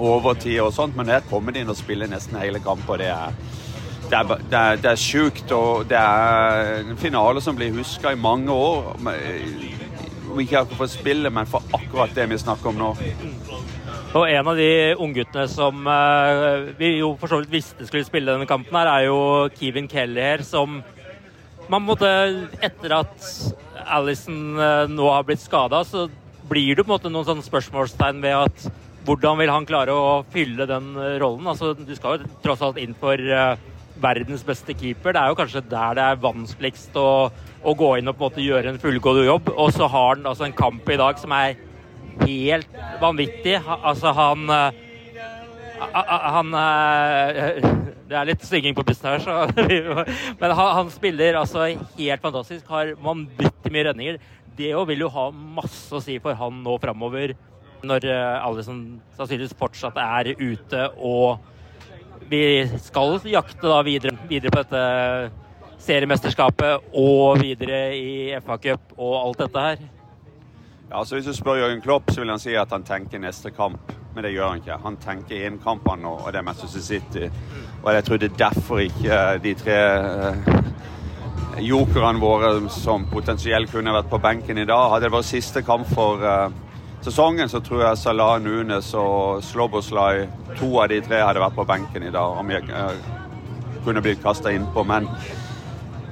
overtid 0.00 0.58
og 0.64 0.72
sånt. 0.76 0.96
Men 0.96 1.12
her 1.12 1.24
kommer 1.28 1.52
de 1.52 1.60
inn 1.60 1.72
og 1.72 1.78
spiller 1.78 2.08
nesten 2.08 2.40
hele 2.40 2.60
kampen, 2.64 2.96
og 2.96 3.00
det 3.04 3.12
er 3.12 3.36
det 4.10 4.18
er, 4.18 4.24
det, 4.50 4.58
er, 4.58 4.80
det 4.82 4.90
er 4.90 5.00
sjukt, 5.00 5.52
og 5.54 5.86
det 5.90 5.98
er 5.98 6.82
en 6.82 6.98
finale 7.00 7.42
som 7.44 7.56
blir 7.56 7.74
huska 7.74 8.12
i 8.14 8.20
mange 8.20 8.52
år. 8.52 8.94
Om 8.98 10.40
ikke 10.42 10.60
akkurat 10.60 10.80
for 10.82 10.90
spillet, 10.92 11.32
men 11.32 11.48
for 11.48 11.64
akkurat 11.76 12.14
det 12.16 12.28
vi 12.30 12.40
snakker 12.40 12.72
om 12.72 12.80
nå. 12.80 12.90
Og 14.14 14.28
en 14.30 14.46
av 14.46 14.58
de 14.58 14.94
ungguttene 15.02 15.48
som 15.50 15.86
uh, 15.90 16.70
vi 16.78 16.92
jo 17.00 17.14
for 17.18 17.32
så 17.32 17.40
vidt 17.42 17.54
visste 17.56 17.86
skulle 17.88 18.06
spille 18.06 18.30
denne 18.30 18.46
kampen, 18.46 18.76
her, 18.78 18.90
er 18.92 19.08
jo 19.08 19.18
Kevin 19.58 19.90
Kelly 19.90 20.22
her, 20.22 20.44
som 20.46 20.82
man 21.72 21.82
måtte, 21.82 22.08
etter 22.62 22.92
at 22.92 23.28
Alison 23.84 24.58
eh, 24.60 24.90
nå 24.92 25.06
har 25.08 25.24
blitt 25.24 25.40
skada, 25.40 25.80
så 25.88 26.06
blir 26.50 26.76
det 26.76 26.84
på 26.84 26.90
en 26.90 26.94
måte 26.94 27.12
noen 27.12 27.24
sånne 27.24 27.44
spørsmålstegn 27.46 28.20
ved 28.20 28.36
at 28.36 28.66
hvordan 29.08 29.38
vil 29.40 29.52
han 29.52 29.66
klare 29.68 29.94
å 29.96 30.18
fylle 30.32 30.66
den 30.68 30.92
eh, 31.00 31.16
rollen? 31.22 31.48
Altså, 31.48 31.72
du 31.72 31.94
skal 31.96 32.18
jo 32.18 32.28
tross 32.44 32.64
alt 32.64 32.80
inn 32.82 32.92
for 33.00 33.16
verdens 34.02 34.44
beste 34.46 34.74
keeper. 34.76 35.14
Det 35.14 35.20
er 35.20 35.30
jo 35.30 35.38
kanskje 35.38 35.64
der 35.70 35.98
det 35.98 36.04
er 36.04 36.22
vanskeligst 36.22 36.96
å, 36.98 37.08
å 37.62 37.74
gå 37.78 37.90
inn 37.98 38.10
og 38.10 38.16
på 38.16 38.24
en 38.24 38.30
måte 38.30 38.44
gjøre 38.44 38.72
en 38.72 38.80
fullgod 38.82 39.22
jobb. 39.24 39.52
Og 39.54 39.72
så 39.76 39.88
har 39.90 40.16
han 40.16 40.26
altså 40.30 40.48
en 40.48 40.56
kamp 40.56 40.88
i 40.90 40.98
dag 41.00 41.20
som 41.20 41.34
er 41.36 41.56
helt 42.24 42.80
vanvittig. 43.02 43.58
Altså, 43.76 44.12
han 44.16 44.50
uh, 44.50 44.82
han 45.84 46.54
Det 48.04 48.16
er 48.20 48.28
litt 48.28 48.42
synging 48.44 48.74
på 48.76 48.84
bussen 48.84 49.08
her, 49.08 49.22
så 49.24 49.46
Men 50.40 50.52
han, 50.52 50.68
han, 50.76 50.90
spiller 50.92 51.38
altså 51.40 51.64
helt 51.72 52.22
fantastisk. 52.22 52.66
Har 52.68 52.92
vanvittig 53.00 53.72
mye 53.72 53.86
redninger. 53.88 54.20
Det 54.54 54.74
vil 54.90 55.06
jo 55.06 55.10
ha 55.10 55.30
masse 55.32 55.88
å 55.94 56.02
si 56.04 56.18
for 56.22 56.36
han 56.38 56.60
nå 56.62 56.76
framover, 56.82 57.32
når 57.84 58.06
Alison 58.06 58.44
alle 58.44 58.64
som 58.64 58.76
sannsynligvis 59.16 59.56
fortsatt 59.58 59.98
er 60.00 60.30
ute 60.38 60.84
og 61.00 61.40
vi 62.30 62.44
skal 62.82 63.18
jakte 63.28 63.80
videre, 63.84 64.16
videre 64.28 64.52
på 64.52 64.62
dette 64.62 64.84
seriemesterskapet 65.84 66.94
og 66.96 67.42
videre 67.42 67.82
i 67.96 68.32
FA-cup 68.40 68.96
og 68.96 69.14
alt 69.20 69.44
dette 69.44 69.66
her. 69.66 69.84
Ja, 70.90 71.04
så 71.04 71.16
Hvis 71.16 71.26
du 71.26 71.32
spør 71.34 71.54
Jørgen 71.54 71.80
Klopp, 71.80 72.10
så 72.10 72.20
vil 72.20 72.30
han 72.30 72.38
si 72.38 72.54
at 72.54 72.70
han 72.72 72.84
tenker 72.84 73.18
neste 73.18 73.50
kamp. 73.50 73.92
Men 74.14 74.24
det 74.24 74.32
gjør 74.32 74.48
han 74.48 74.60
ikke. 74.60 74.76
Han 74.84 74.96
tenker 74.96 75.46
én 75.48 75.56
kamp, 75.62 75.88
han 75.90 76.04
nå, 76.04 76.12
og 76.22 76.32
det 76.32 76.38
er 76.38 76.46
Manchester 76.46 76.80
City. 76.80 77.30
Og 77.82 77.94
jeg 77.94 78.04
tror 78.04 78.16
det 78.16 78.30
er 78.30 78.36
derfor 78.38 78.78
ikke 78.78 79.14
eh, 79.14 79.42
de 79.42 79.54
tre 79.54 79.78
uh, 79.98 80.36
jokerne 81.58 82.20
våre 82.20 82.52
som 82.70 83.08
potensielt 83.10 83.72
kunne 83.72 83.92
vært 83.92 84.10
på 84.10 84.20
benken 84.22 84.58
i 84.58 84.68
dag, 84.68 84.90
hadde 84.92 85.08
det 85.08 85.12
vært 85.16 85.28
siste 85.28 85.64
kamp 85.66 85.88
for 85.90 86.22
uh, 86.22 86.46
sesongen, 87.04 87.48
så 87.52 87.60
tror 87.60 87.82
jeg 87.84 88.00
Salah, 88.00 88.38
Nunes 88.42 88.94
og 88.96 89.42
Sloboslai, 89.44 90.26
to 90.58 90.70
av 90.80 90.88
de 90.92 91.02
tre, 91.04 91.20
hadde 91.24 91.42
vært 91.42 91.58
på 91.58 91.66
benken 91.68 92.06
i 92.06 92.12
dag. 92.14 92.38
Om 92.40 92.52
jeg 92.54 92.68
uh, 92.72 92.96
kunne 93.84 94.02
blitt 94.02 94.22
kasta 94.22 94.52
innpå. 94.54 94.84
Men 94.88 95.08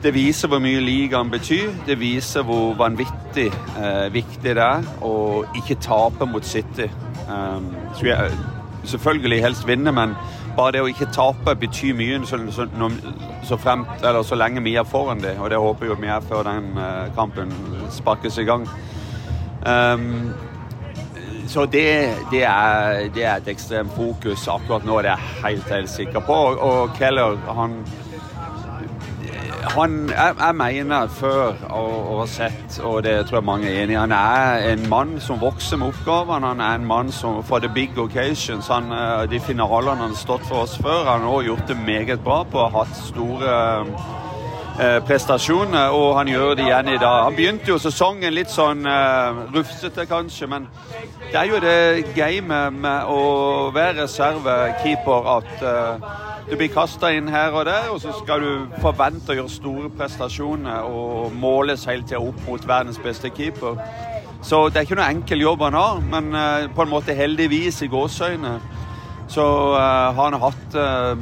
det 0.02 0.14
viser 0.14 0.50
hvor 0.50 0.60
mye 0.62 0.80
ligaen 0.82 1.30
betyr. 1.30 1.70
Det 1.86 1.98
viser 2.00 2.44
hvor 2.46 2.74
vanvittig 2.78 3.48
eh, 3.78 4.08
viktig 4.12 4.54
det 4.58 4.64
er 4.64 4.86
å 5.04 5.44
ikke 5.56 5.78
tape 5.82 6.26
mot 6.26 6.44
City. 6.44 6.88
Um, 7.28 7.70
jeg, 8.02 8.32
selvfølgelig 8.90 9.42
helst 9.44 9.68
vinne, 9.68 9.92
men 9.94 10.16
bare 10.56 10.74
det 10.74 10.82
å 10.82 10.90
ikke 10.90 11.08
tape 11.14 11.54
betyr 11.56 11.94
mye 11.96 12.18
så, 12.26 12.40
så, 12.52 12.66
så, 13.46 13.56
fremt, 13.56 14.02
så 14.02 14.36
lenge 14.38 14.64
vi 14.66 14.74
er 14.76 14.88
foran 14.88 15.22
det. 15.22 15.36
Og 15.38 15.50
det 15.50 15.60
håper 15.62 15.92
jo 15.92 15.98
vi 16.00 16.10
er 16.10 16.26
før 16.26 16.48
den 16.50 16.72
eh, 16.76 17.12
kampen 17.16 17.54
sparkes 17.94 18.40
i 18.42 18.48
gang. 18.48 18.66
Um, 19.62 20.32
så 21.48 21.66
det, 21.66 22.14
det, 22.30 22.44
er, 22.44 23.08
det, 23.14 23.24
er, 23.24 23.36
et 23.36 23.48
ekstremt 23.52 23.92
fokus 23.96 24.46
akkurat 24.48 24.86
nå, 24.86 25.00
det 25.02 25.12
er 25.12 25.26
jeg 25.26 25.42
helt, 25.44 25.74
helt 25.74 25.90
sikker 25.90 26.24
på. 26.26 26.32
Og, 26.32 26.58
og 26.58 26.96
Keller 26.98 27.36
han 27.56 27.82
han, 29.62 30.08
jeg, 30.10 30.34
jeg, 30.38 30.54
mener 30.58 31.12
før 31.16 31.60
å 31.70 31.82
ha 32.18 32.24
sett, 32.28 32.78
og 32.84 33.02
det 33.06 33.14
tror 33.28 33.38
jeg 33.38 33.46
mange 33.46 33.70
er 33.70 33.84
enig 33.84 33.94
i, 33.94 34.00
han 34.00 34.14
er 34.16 34.66
en 34.72 34.82
mann 34.90 35.14
som 35.22 35.40
vokser 35.40 35.78
med 35.80 35.92
oppgavene. 35.92 36.50
Han 36.52 36.60
er 36.60 36.80
en 36.80 36.88
mann 36.88 37.12
som 37.14 37.38
for 37.46 37.62
the 37.62 37.70
big 37.72 37.96
occasions. 37.98 38.68
Han, 38.72 38.90
eh, 38.92 39.22
de 39.30 39.40
finalene 39.40 39.96
han 40.02 40.12
har 40.12 40.18
stått 40.18 40.44
for 40.48 40.66
oss 40.66 40.74
før, 40.82 41.06
han 41.08 41.24
har 41.24 41.36
også 41.36 41.46
gjort 41.46 41.70
det 41.70 41.78
meget 41.86 42.24
bra 42.26 42.42
på. 42.44 42.66
Har 42.66 42.82
hatt 42.82 42.98
store 43.06 43.54
eh, 44.80 44.98
prestasjoner, 45.06 45.92
og 45.92 46.16
han 46.18 46.28
gjør 46.28 46.54
det 46.54 46.66
igjen 46.66 46.88
i 46.92 46.98
dag. 47.00 47.24
Han 47.26 47.36
begynte 47.36 47.70
jo 47.72 47.78
sesongen 47.82 48.34
litt 48.34 48.50
sånn 48.52 48.86
uh, 48.88 49.44
rufsete, 49.54 50.06
kanskje, 50.10 50.48
men 50.50 50.68
det 51.28 51.38
er 51.40 51.48
jo 51.50 51.60
det 51.62 52.14
gamet 52.16 52.76
med 52.76 53.10
å 53.10 53.70
være 53.74 54.02
reservekeeper 54.02 55.30
at 55.36 55.64
uh, 55.64 56.12
du 56.48 56.56
blir 56.58 56.72
kasta 56.74 57.12
inn 57.14 57.30
her 57.32 57.54
og 57.54 57.66
der, 57.68 57.90
og 57.92 58.00
så 58.02 58.14
skal 58.18 58.42
du 58.44 58.78
forvente 58.82 59.32
å 59.32 59.38
gjøre 59.40 59.56
store 59.56 59.92
prestasjoner 59.96 60.88
og 60.88 61.34
måles 61.38 61.86
hele 61.88 62.06
tida 62.06 62.20
opp 62.22 62.40
mot 62.48 62.68
verdens 62.68 63.00
beste 63.02 63.30
keeper. 63.34 63.78
Så 64.42 64.64
det 64.68 64.80
er 64.80 64.88
ikke 64.88 64.98
noe 64.98 65.10
enkel 65.12 65.44
jobb 65.44 65.62
han 65.68 65.78
har, 65.78 66.00
men 66.12 66.32
uh, 66.34 66.70
på 66.74 66.86
en 66.86 66.94
måte 66.94 67.16
heldigvis 67.16 67.84
i 67.84 67.90
gåseøyne 67.92 68.56
så 69.32 69.44
uh, 69.72 70.12
har 70.12 70.32
han 70.32 70.40
hatt 70.42 70.74
uh, 70.76 71.12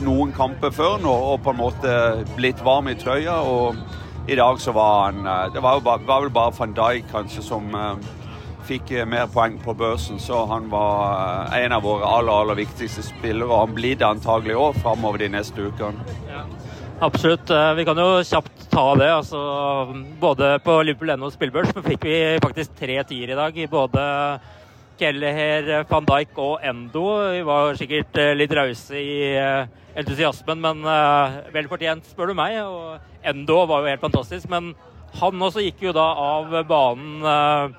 noen 0.00 0.32
kamper 0.36 0.72
før 0.72 0.96
nå 1.02 1.12
og 1.32 1.42
på 1.44 1.52
en 1.52 1.60
måte 1.60 1.96
blitt 2.38 2.62
varm 2.64 2.88
i 2.88 2.96
trøya. 2.96 3.40
Og 3.44 4.28
i 4.28 4.36
dag 4.38 4.60
så 4.60 4.72
var 4.76 5.08
han 5.08 5.52
Det 5.54 5.60
var, 5.64 5.80
ba, 5.80 5.96
var 6.04 6.24
vel 6.24 6.32
bare 6.32 6.52
van 6.56 6.74
Dijk 6.76 7.06
kanskje 7.12 7.44
som 7.44 7.70
fikk 8.68 8.90
mer 9.08 9.30
poeng 9.32 9.54
på 9.64 9.72
børsen, 9.72 10.18
så 10.20 10.42
han 10.50 10.66
var 10.68 11.48
en 11.56 11.72
av 11.72 11.86
våre 11.86 12.04
aller, 12.04 12.32
aller 12.42 12.58
viktigste 12.58 13.06
spillere. 13.06 13.48
Og 13.48 13.62
han 13.62 13.76
blir 13.78 13.96
det 13.96 14.04
antagelig 14.04 14.58
òg 14.60 14.76
framover 14.82 15.24
de 15.24 15.30
neste 15.32 15.70
ukene. 15.70 16.04
Absolutt. 17.00 17.48
Vi 17.78 17.86
kan 17.88 17.96
jo 17.96 18.20
kjapt 18.20 18.68
ta 18.68 18.84
det. 19.00 19.08
Altså, 19.14 19.40
både 20.20 20.58
på 20.60 20.76
Liverpool.no 20.84 21.32
spillbørs 21.32 21.72
fikk 21.88 22.04
vi 22.04 22.20
faktisk 22.44 22.76
tre 22.76 23.00
tiere 23.08 23.32
i 23.32 23.40
dag. 23.40 23.64
både 23.72 24.04
Kelleher, 24.98 25.84
van 25.88 26.06
Dijk 26.08 26.38
og 26.42 26.64
Endo. 26.66 27.04
Vi 27.32 27.42
var 27.46 27.78
sikkert 27.78 28.18
litt 28.38 28.54
rause 28.56 28.98
i 28.98 29.34
entusiasmen, 29.98 30.60
men 30.62 30.84
vel 31.54 31.68
fortjent, 31.70 32.06
spør 32.10 32.32
du 32.32 32.38
meg. 32.38 32.58
Og 32.62 33.26
Endo 33.26 33.60
var 33.70 33.84
jo 33.84 33.92
helt 33.92 34.04
fantastisk. 34.04 34.48
Men 34.50 34.72
han 35.18 35.44
også 35.44 35.64
gikk 35.64 35.86
jo 35.88 35.94
da 35.96 36.08
av 36.20 36.54
banen 36.68 37.76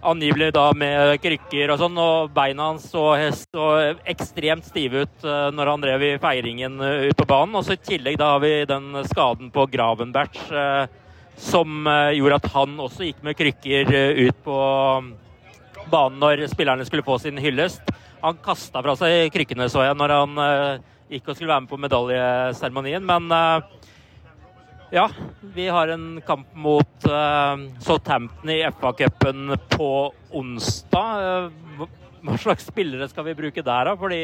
angivelig 0.00 0.50
da 0.56 0.70
med 0.76 1.18
krykker 1.22 1.72
og 1.72 1.80
sånn, 1.80 1.98
og 2.00 2.32
beina 2.34 2.70
hans 2.70 2.86
så, 2.92 3.04
så 3.52 3.66
ekstremt 4.08 4.66
stive 4.68 5.04
ut 5.04 5.26
når 5.54 5.72
han 5.74 5.84
drev 5.84 6.04
i 6.06 6.14
feiringen 6.22 6.78
ut 6.80 7.16
på 7.18 7.28
banen. 7.28 7.56
Og 7.58 7.66
så 7.66 7.76
i 7.76 7.82
tillegg 7.90 8.18
da 8.20 8.34
har 8.34 8.44
vi 8.44 8.54
den 8.68 8.92
skaden 9.10 9.52
på 9.54 9.66
Gravenberch 9.72 10.40
uh, 10.54 10.86
som 11.40 11.88
gjorde 12.14 12.40
at 12.40 12.50
han 12.54 12.80
også 12.80 13.06
gikk 13.08 13.22
med 13.24 13.36
krykker 13.38 13.92
ut 14.20 14.40
på 14.44 14.56
um, 15.00 15.12
banen 15.90 16.20
når 16.22 16.46
spillerne 16.50 16.86
skulle 16.88 17.06
få 17.06 17.18
sin 17.22 17.40
hyllest. 17.40 17.82
Han 18.20 18.40
kasta 18.44 18.82
fra 18.84 18.96
seg 19.00 19.30
krykkene, 19.34 19.68
så 19.72 19.84
jeg, 19.86 19.96
når 19.98 20.16
han 20.16 20.40
gikk 21.10 21.28
og 21.28 21.36
skulle 21.36 21.50
være 21.50 21.64
med 21.64 21.70
på 21.70 21.80
medaljeseremonien, 21.80 23.06
men 23.06 23.32
ja, 24.90 25.06
vi 25.54 25.68
har 25.70 25.88
en 25.88 26.20
kamp 26.26 26.50
mot 26.54 27.06
uh, 27.06 27.54
Southampton 27.78 28.50
i 28.50 28.58
FA-cupen 28.74 29.54
på 29.70 29.90
onsdag. 30.34 31.52
Hva 32.20 32.38
slags 32.42 32.66
spillere 32.66 33.06
skal 33.08 33.28
vi 33.28 33.36
bruke 33.38 33.62
der, 33.62 33.86
da? 33.86 33.94
Fordi 33.96 34.20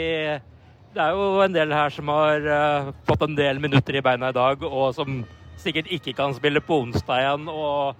det 0.96 1.04
er 1.04 1.14
jo 1.14 1.40
en 1.44 1.54
del 1.54 1.72
her 1.72 1.94
som 1.94 2.10
har 2.10 2.50
fått 3.06 3.22
en 3.28 3.38
del 3.38 3.62
minutter 3.62 3.96
i 3.96 4.02
beina 4.04 4.32
i 4.32 4.36
dag, 4.36 4.62
og 4.66 4.90
som 4.96 5.22
sikkert 5.62 5.90
ikke 5.92 6.16
kan 6.18 6.34
spille 6.36 6.62
på 6.64 6.80
onsdag 6.82 7.22
igjen. 7.22 7.46
Og 7.52 7.94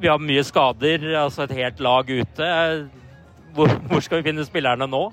vi 0.00 0.08
har 0.10 0.22
mye 0.22 0.44
skader, 0.44 1.04
altså 1.18 1.44
et 1.44 1.58
helt 1.58 1.82
lag 1.84 2.10
ute. 2.10 2.48
Hvor, 3.54 3.70
hvor 3.88 4.02
skal 4.02 4.20
vi 4.20 4.30
finne 4.30 4.46
spillerne 4.46 4.88
nå? 4.90 5.04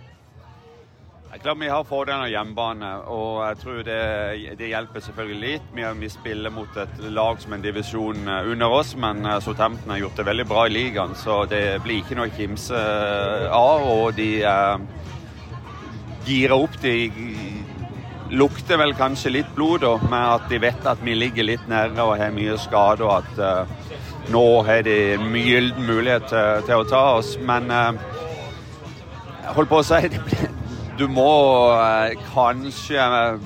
Jeg 1.31 1.39
er 1.39 1.43
klart 1.45 1.59
Vi 1.61 1.69
har 1.71 1.85
fordelen 1.87 2.25
av 2.25 2.27
hjemmebane, 2.27 2.87
og 3.07 3.37
jeg 3.45 3.59
tror 3.61 3.77
det, 3.87 3.99
det, 4.59 4.71
hjelper 4.73 5.03
selvfølgelig 5.05 5.39
litt. 5.39 5.69
Vi, 5.77 5.85
vi 6.01 6.09
spiller 6.11 6.51
mot 6.51 6.79
et 6.81 6.97
lag 7.07 7.39
som 7.39 7.55
en 7.55 7.63
divisjon 7.63 8.27
eh, 8.27 8.49
under 8.51 8.75
oss, 8.81 8.91
men 8.99 9.23
eh, 9.23 9.37
Southampton 9.39 9.93
har 9.93 10.01
gjort 10.01 10.19
det 10.19 10.25
veldig 10.27 10.47
bra 10.49 10.65
i 10.67 10.73
ligaen, 10.75 11.15
så 11.15 11.45
det 11.47 11.79
blir 11.85 12.01
ikke 12.01 12.17
noe 12.19 12.27
å 12.27 12.35
kimse 12.35 12.75
eh, 12.75 13.47
av. 13.47 13.87
Og 13.93 14.11
de 14.19 14.29
eh, 14.43 14.83
girer 16.27 16.57
opp. 16.57 16.75
De 16.83 16.97
lukter 18.31 18.79
vel 18.79 18.93
kanskje 18.99 19.31
litt 19.37 19.55
blod 19.55 19.85
da, 19.85 19.95
med 20.03 20.27
at 20.35 20.51
de 20.51 20.59
vet 20.63 20.85
at 20.87 20.99
vi 21.03 21.15
ligger 21.15 21.47
litt 21.47 21.63
nede 21.71 22.03
og 22.03 22.17
har 22.19 22.35
mye 22.35 22.59
skade, 22.59 23.07
og 23.07 23.21
at 23.21 23.39
eh, 23.39 23.79
nå 24.29 24.61
har 24.63 24.81
de 24.81 25.13
en 25.13 25.33
gyllen 25.33 25.85
mulighet 25.87 26.27
til, 26.29 26.65
til, 26.65 26.75
å 26.75 26.83
ta 26.83 27.01
oss. 27.17 27.37
Men 27.41 27.71
øh, 27.71 27.99
jeg 29.41 29.55
holdt 29.57 29.69
på 29.69 29.81
å 29.81 29.85
si 29.85 29.97
er 29.97 30.11
det 30.13 30.21
blir 30.27 30.49
du 30.99 31.07
må 31.07 31.31
øh, 31.73 32.13
kanskje 32.33 33.01
øh, 33.01 33.39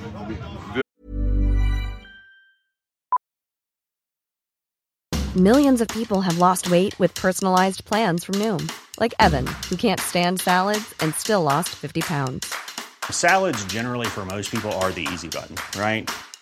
Millions 5.36 5.82
of 5.82 5.88
people 5.88 6.22
have 6.22 6.38
lost 6.38 6.70
weight 6.70 6.98
with 6.98 7.14
personalized 7.14 7.84
plans 7.84 8.24
from 8.24 8.36
Noom, 8.36 8.70
like 8.98 9.12
Evan, 9.20 9.46
who 9.68 9.76
can't 9.76 10.00
stand 10.00 10.40
salads 10.40 10.94
and 11.00 11.14
still 11.14 11.42
lost 11.42 11.68
50 11.76 12.00
pounds. 12.00 12.54
Salads, 13.10 13.62
generally, 13.66 14.06
for 14.06 14.24
most 14.24 14.50
people, 14.50 14.72
are 14.80 14.90
the 14.92 15.06
easy 15.12 15.28
button, 15.28 15.56
right? 15.78 16.08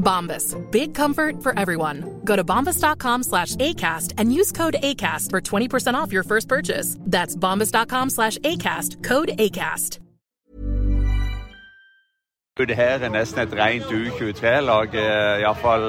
Bombas. 0.00 0.56
Big 0.70 0.94
comfort 0.94 1.42
for 1.42 1.56
everyone. 1.58 2.20
Go 2.24 2.34
to 2.34 2.42
bombas.com 2.42 3.22
slash 3.22 3.54
ACAST 3.56 4.14
and 4.18 4.34
use 4.34 4.50
code 4.50 4.76
ACAST 4.82 5.30
for 5.30 5.40
20% 5.40 5.94
off 5.94 6.12
your 6.12 6.24
first 6.24 6.48
purchase. 6.48 6.96
That's 7.00 7.36
bombas.com 7.36 8.10
slash 8.10 8.38
ACAST. 8.38 9.04
Code 9.04 9.28
ACAST. 9.38 10.00
Det 12.60 12.76
her 12.76 13.00
er 13.00 13.08
nesten 13.08 13.40
et 13.40 13.54
rent 13.56 13.88
U23-lag, 13.88 14.92
iallfall 15.40 15.86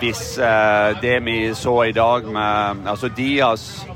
hvis 0.00 0.38
eh, 0.38 0.96
det 1.00 1.24
vi 1.24 1.54
så 1.54 1.82
i 1.82 1.92
dag 1.92 2.24
med 2.24 2.88
Altså 2.88 3.08
Diaz 3.08 3.86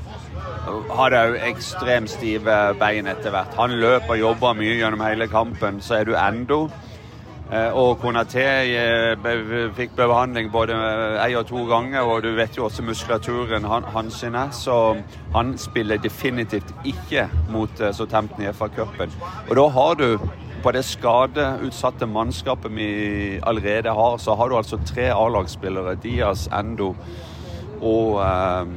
hadde 0.65 1.21
òg 1.21 1.37
ekstremt 1.49 2.09
stive 2.09 2.57
bein 2.79 3.07
etter 3.09 3.33
hvert. 3.33 3.53
Han 3.57 3.77
løp 3.81 4.09
og 4.09 4.19
jobba 4.19 4.53
mye 4.57 4.77
gjennom 4.79 5.01
hele 5.05 5.27
kampen. 5.29 5.81
Så 5.81 5.99
er 5.99 6.09
du 6.09 6.15
endo. 6.17 6.67
Eh, 7.51 7.71
Og 7.77 7.99
Konaté 8.01 8.41
eh, 8.73 9.69
fikk 9.77 9.93
behandling 9.99 10.49
både 10.49 10.73
én 11.21 11.35
og 11.37 11.45
to 11.45 11.65
ganger, 11.69 12.01
og 12.01 12.23
du 12.23 12.31
vet 12.33 12.57
jo 12.57 12.65
også 12.65 12.81
muskulaturen 12.81 13.67
han, 13.69 13.85
hans 13.93 14.23
er. 14.23 14.49
Så 14.51 14.97
han 15.35 15.53
spiller 15.57 16.01
definitivt 16.01 16.73
ikke 16.83 17.27
mot 17.53 17.69
eh, 17.79 17.93
Southampton 17.93 18.47
i 18.47 18.49
FA-cupen. 18.49 19.13
Og 19.49 19.55
da 19.55 19.67
har 19.77 19.95
du 20.01 20.07
på 20.65 20.73
det 20.73 20.81
skadeutsatte 20.87 22.09
mannskapet 22.09 22.73
vi 22.73 23.39
allerede 23.45 23.93
har, 23.93 24.17
så 24.17 24.33
har 24.35 24.49
du 24.49 24.57
altså 24.57 24.81
tre 24.81 25.11
A-lagsspillere. 25.13 25.99
Diaz, 26.01 26.47
Endo 26.49 26.95
og 27.85 28.21
eh, 28.25 28.73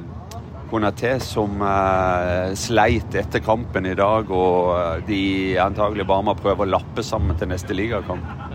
Konaté 0.68 1.14
som 1.24 1.62
eh, 1.64 2.52
sleit 2.52 3.14
etter 3.16 3.40
kampen 3.40 3.88
i 3.88 3.96
dag, 3.96 4.28
og 4.28 4.74
eh, 4.76 5.06
de 5.08 5.22
antagelig 5.64 6.04
bare 6.10 6.26
må 6.28 6.36
prøve 6.36 6.66
å 6.66 6.68
lappe 6.68 7.00
sammen 7.00 7.40
til 7.40 7.48
neste 7.48 7.72
ligakamp. 7.72 8.47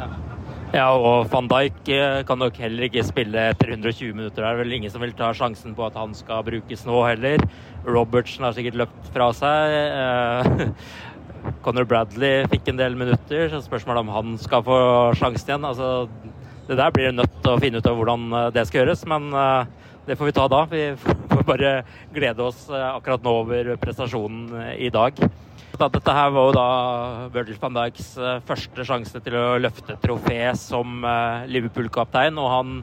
Ja, 0.73 0.87
og 0.97 1.27
van 1.29 1.45
Dijk 1.45 1.89
eh, 1.93 2.23
kan 2.25 2.39
nok 2.41 2.55
heller 2.57 2.87
ikke 2.87 3.03
spille 3.05 3.41
etter 3.51 3.69
120 3.75 4.15
minutter. 4.17 4.41
Det 4.41 4.47
er 4.49 4.57
vel 4.57 4.73
ingen 4.73 4.89
som 4.89 5.03
vil 5.05 5.11
ta 5.13 5.27
sjansen 5.37 5.75
på 5.77 5.83
at 5.85 5.99
han 5.99 6.15
skal 6.17 6.41
brukes 6.47 6.81
nå 6.87 7.03
heller. 7.05 7.43
Robertsen 7.85 8.47
har 8.47 8.55
sikkert 8.57 8.79
løpt 8.81 9.11
fra 9.13 9.27
seg. 9.37 9.75
Eh, 9.99 10.63
Conor 11.67 11.85
Bradley 11.85 12.47
fikk 12.49 12.73
en 12.73 12.81
del 12.81 12.97
minutter, 12.97 13.45
så 13.53 13.61
spørsmålet 13.61 14.01
om 14.01 14.11
han 14.15 14.33
skal 14.41 14.65
få 14.65 14.79
sjansen 15.19 15.53
igjen. 15.53 15.69
Altså, 15.69 16.09
det 16.65 16.81
der 16.81 16.97
blir 16.97 17.13
nødt 17.13 17.37
til 17.43 17.53
å 17.53 17.61
finne 17.61 17.77
ut 17.77 17.93
av 17.93 18.01
hvordan 18.01 18.27
eh, 18.39 18.49
det 18.57 18.65
skal 18.65 18.81
gjøres, 18.81 19.05
men 19.13 19.29
det 20.09 20.17
får 20.17 20.31
vi 20.31 20.37
ta 20.39 20.49
da. 20.49 20.65
Vi 20.73 20.87
får 21.35 21.49
bare 21.53 21.75
glede 22.17 22.49
oss 22.49 22.65
akkurat 22.73 23.21
nå 23.21 23.37
over 23.45 23.75
prestasjonen 23.77 24.73
i 24.73 24.89
dag. 24.89 25.21
Da, 25.73 25.87
dette 25.89 26.13
her 26.13 26.29
var 26.29 26.45
jo 26.45 26.53
da 26.53 26.65
Virgil 27.33 27.57
van 27.57 27.73
Dijks 27.73 28.11
eh, 28.21 28.41
første 28.45 28.83
sjanse 28.85 29.17
til 29.25 29.37
å 29.39 29.55
løfte 29.57 29.95
trofé 30.03 30.51
som 30.59 31.01
eh, 31.01 31.47
Liverpool-kaptein, 31.49 32.37
og 32.37 32.51
han 32.51 32.75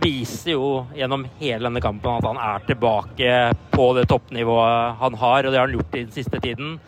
viser 0.00 0.54
jo 0.54 0.70
gjennom 0.96 1.26
hele 1.36 1.68
denne 1.68 1.82
kampen 1.84 2.16
at 2.16 2.24
han 2.24 2.40
er 2.40 2.64
tilbake 2.64 3.34
på 3.74 3.90
det 3.98 4.06
toppnivået 4.08 4.96
han 5.02 5.18
har, 5.20 5.44
og 5.44 5.52
det 5.52 5.60
har 5.60 5.68
han 5.68 5.76
gjort 5.76 5.98
i 5.98 6.04
den 6.06 6.16
siste 6.16 6.40
tiden. 6.40 6.78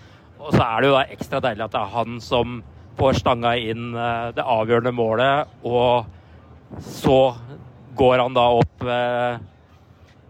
Og 0.40 0.56
så 0.56 0.64
er 0.64 0.80
det 0.80 0.88
jo 0.88 0.96
da 0.96 1.04
ekstra 1.18 1.42
deilig 1.44 1.66
at 1.66 1.76
det 1.76 1.84
er 1.84 1.94
han 1.98 2.18
som 2.24 2.58
får 2.96 3.20
stanga 3.20 3.52
inn 3.60 3.92
eh, 3.92 4.32
det 4.40 4.48
avgjørende 4.56 4.96
målet, 4.96 5.52
og 5.68 6.80
så 6.96 7.20
går 8.00 8.24
han 8.24 8.40
da 8.40 8.48
opp 8.56 8.88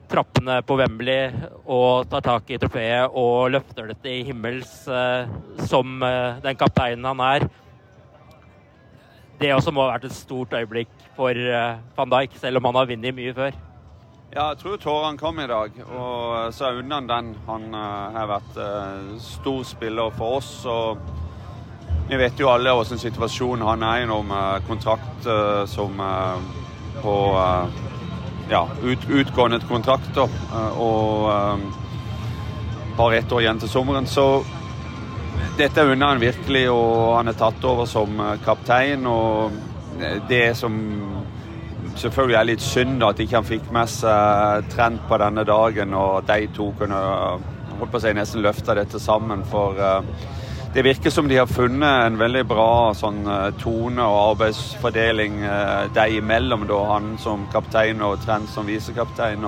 trappene 0.09 0.59
på 0.66 0.77
Wembley 0.79 1.29
og 1.68 2.09
tar 2.11 2.25
tak 2.25 2.51
i 2.51 2.59
trofeet 2.61 3.14
og 3.16 3.53
løfter 3.53 3.90
det 3.90 3.99
til 4.05 4.25
himmels 4.29 4.73
eh, 4.88 5.29
som 5.68 6.03
eh, 6.05 6.40
den 6.44 6.59
kapteinen 6.59 7.07
han 7.09 7.23
er. 7.25 7.49
Det 9.38 9.53
også 9.55 9.73
må 9.75 9.85
ha 9.85 9.92
vært 9.92 10.09
et 10.09 10.16
stort 10.16 10.55
øyeblikk 10.57 10.90
for 11.16 11.37
eh, 11.37 11.81
van 11.97 12.14
Dijk, 12.14 12.38
selv 12.40 12.61
om 12.61 12.71
han 12.71 12.81
har 12.81 12.90
vunnet 12.90 13.16
mye 13.16 13.35
før. 13.37 13.59
Ja, 14.29 14.51
jeg 14.51 14.59
tror 14.61 14.81
tårene 14.81 15.21
kom 15.21 15.38
i 15.40 15.49
dag, 15.49 15.77
og 15.88 16.53
så 16.53 16.75
unna 16.77 16.99
den. 17.09 17.31
Han 17.47 17.71
har 17.73 18.29
vært 18.29 18.59
stor 19.25 19.62
spiller 19.64 20.12
for 20.18 20.37
oss. 20.37 20.51
og 20.68 20.99
Vi 22.11 22.18
vet 22.21 22.37
jo 22.37 22.51
alle 22.53 22.75
hvilken 22.77 23.01
situasjon 23.01 23.64
han 23.64 23.87
er 23.88 24.03
i 24.03 24.11
nå, 24.11 24.21
med 24.29 24.68
kontrakt 24.68 25.31
som 25.73 25.97
på 27.01 27.16
ja, 28.50 28.68
ut, 28.82 28.98
utgående 29.11 29.61
kontrakter. 29.68 30.28
eh, 30.52 30.80
og 30.80 31.30
eh, 31.32 31.58
bare 32.96 33.16
ett 33.16 33.32
år 33.32 33.40
igjen 33.40 33.61
til 33.61 33.68
sommeren. 33.68 34.06
Så 34.06 34.44
dette 35.58 35.84
unner 35.84 36.14
han 36.14 36.22
virkelig, 36.22 36.68
og 36.70 37.16
han 37.16 37.28
er 37.28 37.38
tatt 37.38 37.64
over 37.64 37.87
som 37.87 38.20
eh, 38.20 38.38
kaptein. 38.44 39.06
Og 39.06 39.52
det 40.28 40.56
som 40.56 40.74
selvfølgelig 41.98 42.38
er 42.38 42.46
litt 42.46 42.62
synd 42.62 43.02
at 43.02 43.20
ikke 43.20 43.40
han 43.40 43.46
fikk 43.46 43.70
med 43.74 43.90
seg 43.90 44.68
Trent 44.70 45.02
på 45.08 45.18
denne 45.18 45.42
dagen, 45.44 45.94
og 45.94 46.26
de 46.28 46.46
to 46.54 46.70
kunne 46.78 46.98
holdt 47.78 47.90
på 47.90 47.98
å 47.98 48.02
si, 48.02 48.12
nesten 48.14 48.44
løfte 48.44 48.76
dette 48.78 49.00
sammen. 49.02 49.42
For 49.50 49.78
det 50.78 50.82
virker 50.82 51.10
som 51.10 51.28
de 51.28 51.36
har 51.36 51.46
funnet 51.50 52.06
en 52.06 52.18
veldig 52.20 52.44
bra 52.46 52.94
sånn, 52.94 53.24
eh, 53.26 53.48
tone 53.58 54.04
og 54.06 54.18
arbeidsfordeling 54.36 55.40
eh, 55.42 55.88
deg 55.90 56.20
imellom, 56.20 56.68
da, 56.70 56.78
han 56.92 57.08
som 57.18 57.48
kaptein 57.50 57.98
og 58.06 58.20
Trent 58.22 58.46
som 58.52 58.66
visekaptein. 58.70 59.42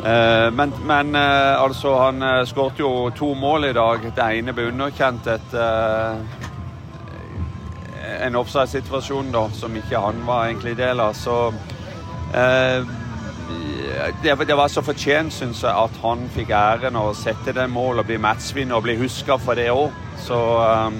Eh, 0.00 0.48
Men, 0.56 0.72
men 0.80 1.14
eh, 1.14 1.60
altså, 1.60 1.92
han 2.06 2.22
eh, 2.22 2.46
skåret 2.48 2.80
jo 2.80 3.10
to 3.12 3.34
mål 3.34 3.68
i 3.68 3.76
dag. 3.76 4.00
Det 4.16 4.30
ene 4.38 4.56
ble 4.56 4.70
underkjent 4.72 5.28
etter 5.28 6.24
en 8.24 8.36
offside-situasjon 8.40 9.34
som 9.52 9.76
ikke 9.76 10.00
han 10.00 10.24
var 10.24 10.46
egentlig 10.46 10.76
del 10.80 11.04
av. 11.04 11.12
Så 11.12 11.52
Eh, 12.34 12.82
det, 14.22 14.54
var 14.54 14.68
så 14.68 14.82
fortjent, 14.82 15.34
syns 15.34 15.62
jeg, 15.64 15.72
at 15.72 16.00
han 16.02 16.24
fikk 16.34 16.50
æren 16.56 16.98
å 16.98 17.12
sette 17.16 17.54
det 17.56 17.68
målet 17.70 18.04
og 18.04 18.10
bli 18.10 18.18
matchvinner 18.22 18.78
og 18.78 18.86
bli 18.86 18.96
huska 19.00 19.38
for 19.42 19.58
det 19.58 19.68
òg. 19.72 19.94
Så 20.22 20.36
um, 20.36 20.98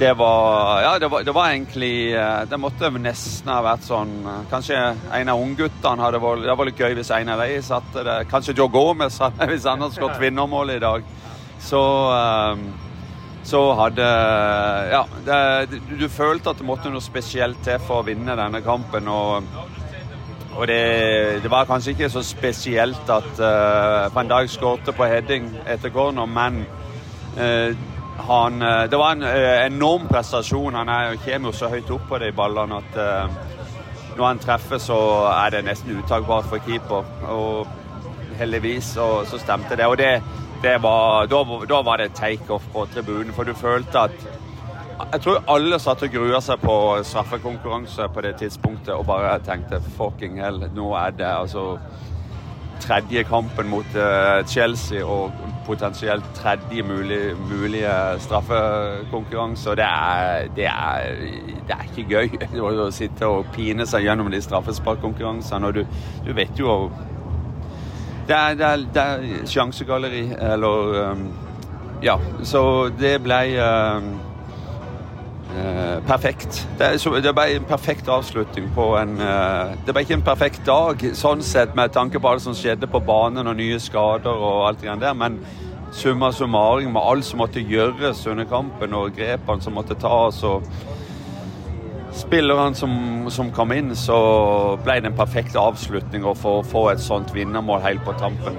det 0.00 0.14
var 0.16 0.80
Ja, 0.82 0.92
det 0.98 1.10
var, 1.12 1.22
det 1.26 1.32
var, 1.36 1.50
egentlig 1.50 2.16
Det 2.48 2.56
måtte 2.56 2.88
nesten 2.94 3.50
ha 3.52 3.58
vært 3.60 3.82
sånn 3.84 4.14
Kanskje 4.48 4.78
en 5.12 5.28
av 5.28 5.42
ungguttene 5.42 6.00
hadde 6.00 6.22
vært 6.22 6.46
Det 6.46 6.54
var 6.56 6.68
litt 6.70 6.80
gøy 6.80 6.94
hvis 6.96 7.10
en 7.12 7.32
av 7.34 7.42
dem 7.42 7.66
satte 7.66 8.04
det. 8.06 8.14
Kanskje 8.30 8.54
Joe 8.56 8.72
Gomez 8.72 9.18
hvis 9.50 9.66
han 9.68 9.82
hadde 9.82 9.98
skåret 9.98 10.22
vinnermålet 10.24 10.78
i 10.78 10.84
dag. 10.86 11.10
Så 11.60 11.82
um, 12.14 12.70
så 13.42 13.60
hadde 13.72 14.06
Ja, 14.92 15.04
det, 15.26 15.36
du, 15.72 15.78
du, 16.04 16.08
følte 16.12 16.52
at 16.52 16.60
det 16.60 16.66
måtte 16.68 16.92
noe 16.92 17.04
spesielt 17.04 17.60
til 17.64 17.80
for 17.84 18.02
å 18.02 18.06
vinne 18.06 18.36
denne 18.36 18.60
kampen. 18.64 19.08
Og, 19.08 19.48
og 20.60 20.66
det, 20.68 21.42
det, 21.42 21.50
var 21.50 21.64
kanskje 21.64 21.94
ikke 21.94 22.10
så 22.12 22.22
spesielt 22.22 23.10
at 23.10 23.30
uh, 23.40 24.14
Van 24.14 24.28
Dijk 24.28 24.50
skårte 24.52 24.92
på 24.92 25.08
heading 25.08 25.46
etter 25.64 25.92
corner, 25.94 26.26
men 26.28 26.58
uh, 27.38 27.72
han, 28.28 28.60
uh, 28.62 28.84
det 28.90 28.98
var 29.00 29.16
en 29.16 29.24
uh, 29.24 29.64
enorm 29.64 30.04
prestasjon. 30.08 30.76
Han 30.76 30.88
er, 30.88 31.16
kommer 31.24 31.48
jo 31.48 31.56
så 31.56 31.70
høyt 31.72 31.90
opp 31.90 32.04
på 32.10 32.20
de 32.20 32.32
ballene 32.36 32.82
at 32.82 33.00
når 34.16 34.26
han 34.26 34.42
treffer, 34.42 34.78
så 34.82 34.98
er 35.32 35.54
det 35.54 35.64
nesten 35.64 35.96
uttakbart 35.96 36.48
for 36.50 36.60
keeper. 36.66 37.08
Og 37.32 37.66
heldigvis 38.36 38.92
så, 38.98 39.08
så 39.24 39.40
stemte 39.40 39.78
det. 39.80 39.86
Og 39.86 39.96
det 39.96 40.76
var, 40.82 41.26
da, 41.30 41.40
da, 41.68 41.82
var 41.82 42.02
det 42.02 42.12
takeoff 42.18 42.68
på 42.72 42.84
tribunen, 42.92 43.32
for 43.32 43.48
du 43.48 43.54
følte 43.56 44.08
at 44.10 44.39
Jeg 45.00 45.22
tror 45.24 45.42
alle 45.48 45.78
satt 45.80 46.02
og 46.04 46.12
grua 46.12 46.40
seg 46.44 46.60
på 46.62 46.74
straffekonkurranse 47.08 48.08
på 48.14 48.24
det 48.26 48.34
tidspunktet 48.42 48.92
og 48.94 49.06
bare 49.08 49.38
tenkte 49.46 49.80
fucking 49.96 50.40
hell, 50.42 50.60
nå 50.76 50.92
er 50.98 51.14
det 51.16 51.28
altså 51.28 51.64
tredje 52.80 53.24
kampen 53.28 53.68
mot 53.68 53.96
uh, 53.96 54.40
Chelsea 54.48 55.04
og 55.04 55.32
potensielt 55.66 56.24
tredje 56.34 56.82
mulig, 56.82 57.36
mulige 57.50 57.92
straffekonkurranse. 58.24 59.70
Og 59.70 59.76
det 59.76 59.84
er, 59.86 60.48
det, 60.56 60.66
er, 60.66 61.20
det 61.68 61.76
er, 61.76 61.84
ikke 61.90 62.08
gøy 62.08 62.56
å 62.86 62.88
sitte 62.94 63.28
og 63.28 63.52
pine 63.54 63.86
seg 63.86 64.08
gjennom 64.08 64.30
de 64.32 64.40
straffesparkkonkurransene. 64.42 65.68
Og 65.70 65.80
du, 65.80 65.84
du 66.26 66.32
vet 66.36 66.58
jo 66.58 66.80
det 68.28 68.36
er, 68.36 68.56
det 68.56 68.66
er, 68.66 68.82
det 68.94 69.04
er 69.04 69.46
sjansegalleri, 69.50 70.24
eller 70.54 70.98
um, 71.12 71.30
Ja, 72.00 72.14
så 72.46 72.62
det 72.96 73.18
ble 73.20 73.40
uh, 75.56 75.98
perfekt. 76.06 76.60
Det, 76.78 76.92
det, 77.22 77.32
ble 77.36 77.46
en 77.56 77.66
perfekt 77.68 78.08
avslutning 78.08 78.68
på 78.76 78.86
en 78.98 79.16
uh, 79.20 79.72
Det 79.86 79.94
ble 79.94 80.04
ikke 80.04 80.18
en 80.18 80.26
perfekt 80.26 80.62
dag, 80.68 81.02
sånn 81.16 81.42
sett, 81.46 81.74
med 81.78 81.92
tanke 81.96 82.20
på 82.20 82.30
alt 82.30 82.44
som 82.44 82.56
skjedde 82.56 82.90
på 82.90 83.02
banen 83.04 83.50
og 83.50 83.58
nye 83.58 83.80
skader 83.80 84.30
og 84.30 84.68
alt 84.68 84.84
det 84.84 85.00
der, 85.02 85.16
men 85.16 85.40
summa 85.92 86.30
summarum 86.32 86.92
med 86.94 87.02
alt 87.02 87.26
som 87.26 87.42
måtte 87.42 87.62
gjøres 87.66 88.22
under 88.30 88.46
kampen 88.46 88.94
og 88.94 89.14
grepene 89.16 89.62
som 89.62 89.74
måtte 89.74 89.98
tas. 89.98 90.42
og 90.46 90.66
spillerne 92.14 92.74
som, 92.74 92.92
som, 93.30 93.50
kom 93.54 93.72
inn, 93.72 93.94
så 93.96 94.18
ble 94.84 95.00
det 95.00 95.12
en 95.12 95.18
perfekt 95.18 95.56
avslutning 95.58 96.26
å 96.26 96.34
få, 96.34 96.60
få 96.66 96.88
et 96.92 97.02
sånt 97.02 97.30
vinnermål 97.34 97.82
helt 97.84 98.04
på 98.06 98.14
tampen. 98.18 98.58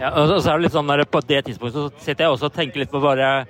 Ja, 0.00 0.12
og 0.12 0.28
så 0.28 0.52
er 0.52 0.58
det 0.58 0.66
litt 0.66 0.74
sånn 0.76 0.90
der, 0.90 1.06
På 1.08 1.22
det 1.24 1.46
tidspunktet 1.46 1.76
så 1.76 2.04
sitter 2.04 2.26
jeg 2.26 2.34
også 2.34 2.50
og 2.50 2.56
tenker 2.56 2.82
litt 2.82 2.92
på 2.92 3.00
bare 3.00 3.46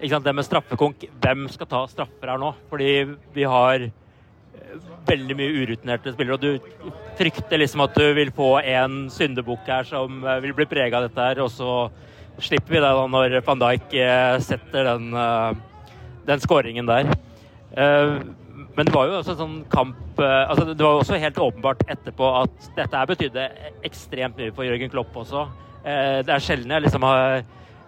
det 0.00 0.32
med 0.34 0.44
straffekonk. 0.44 1.04
Hvem 1.20 1.48
skal 1.48 1.66
ta 1.66 1.86
straffer 1.88 2.28
her 2.28 2.38
nå? 2.38 2.54
Fordi 2.70 3.16
vi 3.34 3.44
har 3.44 3.80
eh, 3.80 4.76
veldig 5.08 5.36
mye 5.36 5.62
urutinerte 5.62 6.12
spillere, 6.12 6.34
og 6.34 6.40
du 6.40 6.58
frykter 7.16 7.58
liksom 7.58 7.80
at 7.80 7.94
du 7.96 8.14
vil 8.14 8.30
få 8.30 8.60
en 8.60 9.08
syndebukk 9.10 9.66
her 9.66 9.84
som 9.84 10.24
eh, 10.24 10.40
vil 10.40 10.54
bli 10.54 10.66
prega 10.66 10.98
av 10.98 11.08
dette 11.08 11.20
her, 11.20 11.40
og 11.40 11.50
så 11.50 11.88
slipper 12.38 12.76
vi 12.76 12.80
det 12.80 12.92
da 12.92 13.06
når 13.08 13.38
van 13.46 13.62
Dijk 13.62 13.94
eh, 13.94 14.38
setter 14.44 14.84
den, 14.84 15.12
den 16.26 16.40
skåringen 16.40 16.86
der. 16.86 17.14
Men 17.76 18.86
det 18.86 18.92
var 18.92 19.08
jo 19.08 19.18
også 19.18 19.34
en 19.34 19.38
sånn 19.40 19.56
kamp 19.68 20.20
altså 20.20 20.64
Det 20.70 20.80
var 20.80 20.94
jo 20.94 21.00
også 21.02 21.18
helt 21.20 21.38
åpenbart 21.40 21.82
etterpå 21.92 22.28
at 22.38 22.68
dette 22.76 22.96
her 22.96 23.08
betydde 23.08 23.44
ekstremt 23.84 24.38
mye 24.38 24.52
for 24.56 24.64
Jørgen 24.64 24.92
Klopp 24.92 25.16
også. 25.16 25.42
Det 25.84 26.32
er 26.32 26.44
sjelden 26.44 26.72
jeg 26.72 26.86
liksom 26.86 27.04
har 27.04 27.42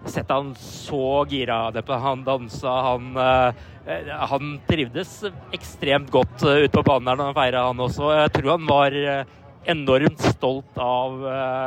sett 0.07 0.31
han 0.31 0.55
så 0.61 1.25
gira. 1.31 1.73
Han 1.89 2.25
dansa, 2.25 2.75
han, 2.87 3.11
eh, 3.17 4.15
han 4.31 4.55
trivdes 4.69 5.25
ekstremt 5.53 6.11
godt 6.11 6.43
ute 6.45 6.73
på 6.77 6.87
banen 6.87 7.11
der 7.11 7.19
når 7.19 7.31
han 7.33 7.39
feira, 7.41 7.67
han 7.67 7.85
også. 7.89 8.13
Jeg 8.21 8.33
tror 8.37 8.51
han 8.55 8.67
var 8.69 8.99
enormt 9.69 10.23
stolt 10.33 10.79
av 10.81 11.23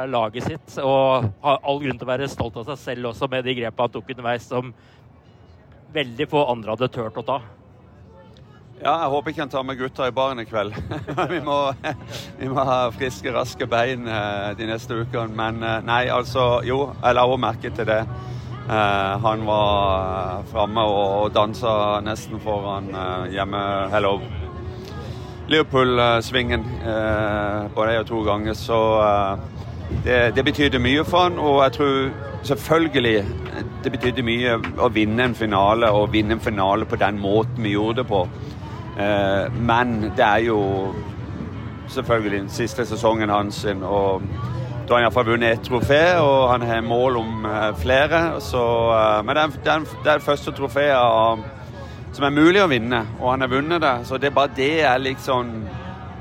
laget 0.10 0.48
sitt, 0.48 0.78
og 0.82 1.28
har 1.44 1.60
all 1.62 1.82
grunn 1.84 2.00
til 2.00 2.08
å 2.08 2.12
være 2.14 2.30
stolt 2.32 2.58
av 2.58 2.72
seg 2.72 2.80
selv 2.82 3.12
også, 3.12 3.30
med 3.30 3.46
de 3.46 3.58
grepene 3.60 3.88
han 3.88 3.94
tok 3.94 4.14
underveis 4.16 4.48
som 4.50 4.72
veldig 5.94 6.30
få 6.32 6.46
andre 6.50 6.74
hadde 6.74 6.94
turt 6.94 7.20
å 7.20 7.26
ta. 7.28 7.42
Ja, 8.82 8.96
jeg 9.04 9.10
håper 9.14 9.30
jeg 9.30 9.36
kan 9.38 9.50
ta 9.50 9.62
med 9.62 9.78
gutta 9.78 10.08
i 10.10 10.14
baren 10.16 10.40
i 10.42 10.44
kveld. 10.50 10.74
vi, 11.30 11.40
må, 11.46 11.58
vi, 12.40 12.48
må, 12.50 12.64
ha 12.66 12.78
friske, 12.96 13.30
raske 13.30 13.68
bein 13.70 14.08
eh, 14.10 14.54
de 14.58 14.66
neste 14.66 14.98
ukene. 14.98 15.36
Men 15.38 15.62
eh, 15.62 15.84
nei, 15.86 16.08
altså 16.10 16.64
Jo, 16.66 16.88
jeg 16.96 17.14
la 17.14 17.26
også 17.28 17.44
merke 17.44 17.70
til 17.70 17.86
det. 17.86 18.02
Uh, 18.62 19.18
han 19.20 19.42
var 19.46 20.44
framme 20.52 20.84
og, 20.86 21.32
dansa 21.34 22.00
nesten 22.06 22.40
foran 22.40 22.90
hjemme 23.34 23.62
Hello. 23.92 24.20
Liverpool-svingen 25.50 26.64
både 27.76 27.96
én 27.98 28.00
og 28.00 28.08
to 28.08 28.22
ganger. 28.24 28.54
Så 28.56 28.80
det, 30.06 30.36
det 30.38 30.46
betydde 30.46 30.80
mye 30.80 31.04
for 31.04 31.28
han, 31.28 31.38
og 31.42 31.64
jeg 31.66 31.76
tror 31.78 31.98
selvfølgelig 32.48 33.26
det 33.84 33.92
betydde 33.92 34.26
mye 34.26 34.56
å 34.80 34.90
vinne 34.94 35.28
en 35.28 35.36
finale, 35.36 35.92
og 35.92 36.14
vinne 36.14 36.38
en 36.38 36.46
finale 36.46 36.88
på 36.88 37.02
den 37.02 37.20
måten 37.20 37.66
vi 37.66 37.76
gjorde 37.76 38.02
det 38.02 38.08
på. 38.14 38.24
Eh, 38.98 39.54
men 39.54 40.12
det 40.18 40.26
er 40.26 40.44
jo 40.48 40.60
selvfølgelig 41.92 42.40
den 42.40 42.50
siste 42.50 42.86
sesongen 42.86 43.30
hans. 43.30 43.64
Og 43.66 44.24
da 44.88 44.96
har 44.96 45.00
han 45.00 45.06
iallfall 45.06 45.30
vunnet 45.32 45.56
ett 45.56 45.68
trofé, 45.68 46.02
og 46.20 46.50
han 46.52 46.66
har 46.68 46.84
mål 46.86 47.22
om 47.22 47.46
eh, 47.46 47.72
flere. 47.80 48.22
Så, 48.44 48.64
eh, 48.96 49.24
men 49.26 49.38
det 49.38 49.44
er, 49.44 49.88
det, 50.04 50.14
er, 50.14 50.26
første 50.26 50.52
trofeet 50.58 51.50
som 52.12 52.28
er 52.28 52.36
mulig 52.36 52.60
å 52.64 52.70
vinne, 52.72 53.06
og 53.22 53.34
han 53.34 53.46
har 53.46 53.52
vunnet 53.52 53.84
det. 53.84 53.96
Så 54.08 54.20
det 54.20 54.32
er 54.32 54.40
bare 54.40 54.56
det 54.56 54.74
er 54.84 55.04
liksom 55.04 55.54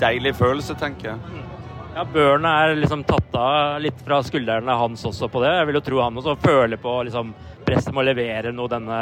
deilig 0.00 0.37
følelse, 0.38 0.76
tenker 0.78 1.12
jeg. 1.12 1.46
Ja, 1.90 2.04
Børen 2.06 2.46
er 2.46 2.76
liksom 2.78 3.02
tatt 3.04 3.35
av 3.35 3.80
litt 3.83 3.98
fra 4.06 4.20
skuldrene 4.22 4.76
hans 4.78 5.02
også 5.09 5.26
på 5.28 5.42
det. 5.42 5.50
Jeg 5.59 5.66
vil 5.66 5.80
jo 5.80 5.83
tro 5.88 5.98
han 6.04 6.20
også 6.20 6.37
føler 6.38 6.78
på 6.80 6.92
liksom, 7.09 7.33
presset 7.66 7.90
med 7.90 8.04
å 8.04 8.06
levere 8.06 8.52
noe 8.54 8.70
denne 8.70 9.00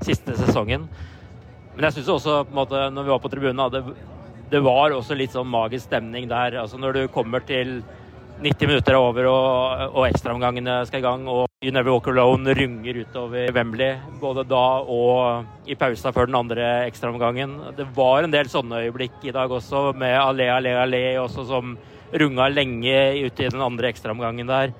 siste 0.00 0.32
sesongen. 0.38 0.88
Men 1.76 1.90
jeg 1.90 1.98
syns 1.98 2.08
også, 2.14 2.38
på 2.48 2.54
en 2.54 2.60
måte, 2.62 2.82
når 2.88 3.04
vi 3.04 3.12
var 3.12 3.20
på 3.20 3.30
tribunen, 3.32 3.62
det, 3.72 3.82
det 4.48 4.60
var 4.64 4.94
også 4.96 5.16
litt 5.18 5.34
sånn 5.36 5.48
magisk 5.52 5.90
stemning 5.90 6.24
der. 6.30 6.56
Altså 6.62 6.80
Når 6.80 6.96
du 6.96 7.02
kommer 7.12 7.44
til 7.44 7.82
90 8.40 8.68
minutter 8.68 8.92
er 8.92 9.00
over 9.00 9.26
og, 9.30 9.82
og 9.96 10.06
ekstraomgangene 10.08 10.78
skal 10.88 11.00
i 11.00 11.04
gang, 11.04 11.26
og 11.28 11.44
You 11.64 11.72
Never 11.72 11.94
Walk 11.94 12.08
Alone 12.12 12.52
runger 12.56 13.02
utover 13.04 13.52
Wembley, 13.56 14.00
både 14.20 14.44
da 14.48 14.64
og 14.80 15.68
i 15.68 15.76
pausa 15.76 16.12
før 16.16 16.28
den 16.28 16.36
andre 16.36 16.66
ekstraomgangen. 16.88 17.54
Det 17.76 17.88
var 17.96 18.24
en 18.24 18.32
del 18.32 18.48
sånne 18.52 18.82
øyeblikk 18.86 19.24
i 19.24 19.36
dag 19.36 19.52
også, 19.52 19.90
med 19.96 20.16
Allé, 20.20 20.48
Allé, 20.52 20.74
Allé 20.80 21.04
også, 21.20 21.46
som 21.48 21.76
runga 22.12 22.48
lenge 22.52 22.98
ute 23.24 23.46
i 23.46 23.52
den 23.52 23.64
andre 23.64 23.92
ekstraomgangen 23.92 24.48
der. 24.48 24.72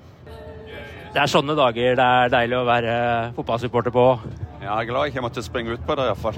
Det 1.13 1.23
er 1.23 1.29
sånne 1.31 1.57
dager 1.57 1.97
det 1.97 2.11
er 2.21 2.33
deilig 2.33 2.57
å 2.59 2.67
være 2.67 2.93
fotballsupporter 3.37 3.93
på. 3.93 4.05
Ja, 4.67 4.73
jeg 4.81 4.87
er 4.87 4.89
glad 4.89 5.05
jeg 5.05 5.13
ikke 5.13 5.21
måtte 5.23 5.41
springe 5.45 5.75
ut 5.77 5.83
på 5.87 5.95
det, 5.95 6.05
iallfall. 6.09 6.37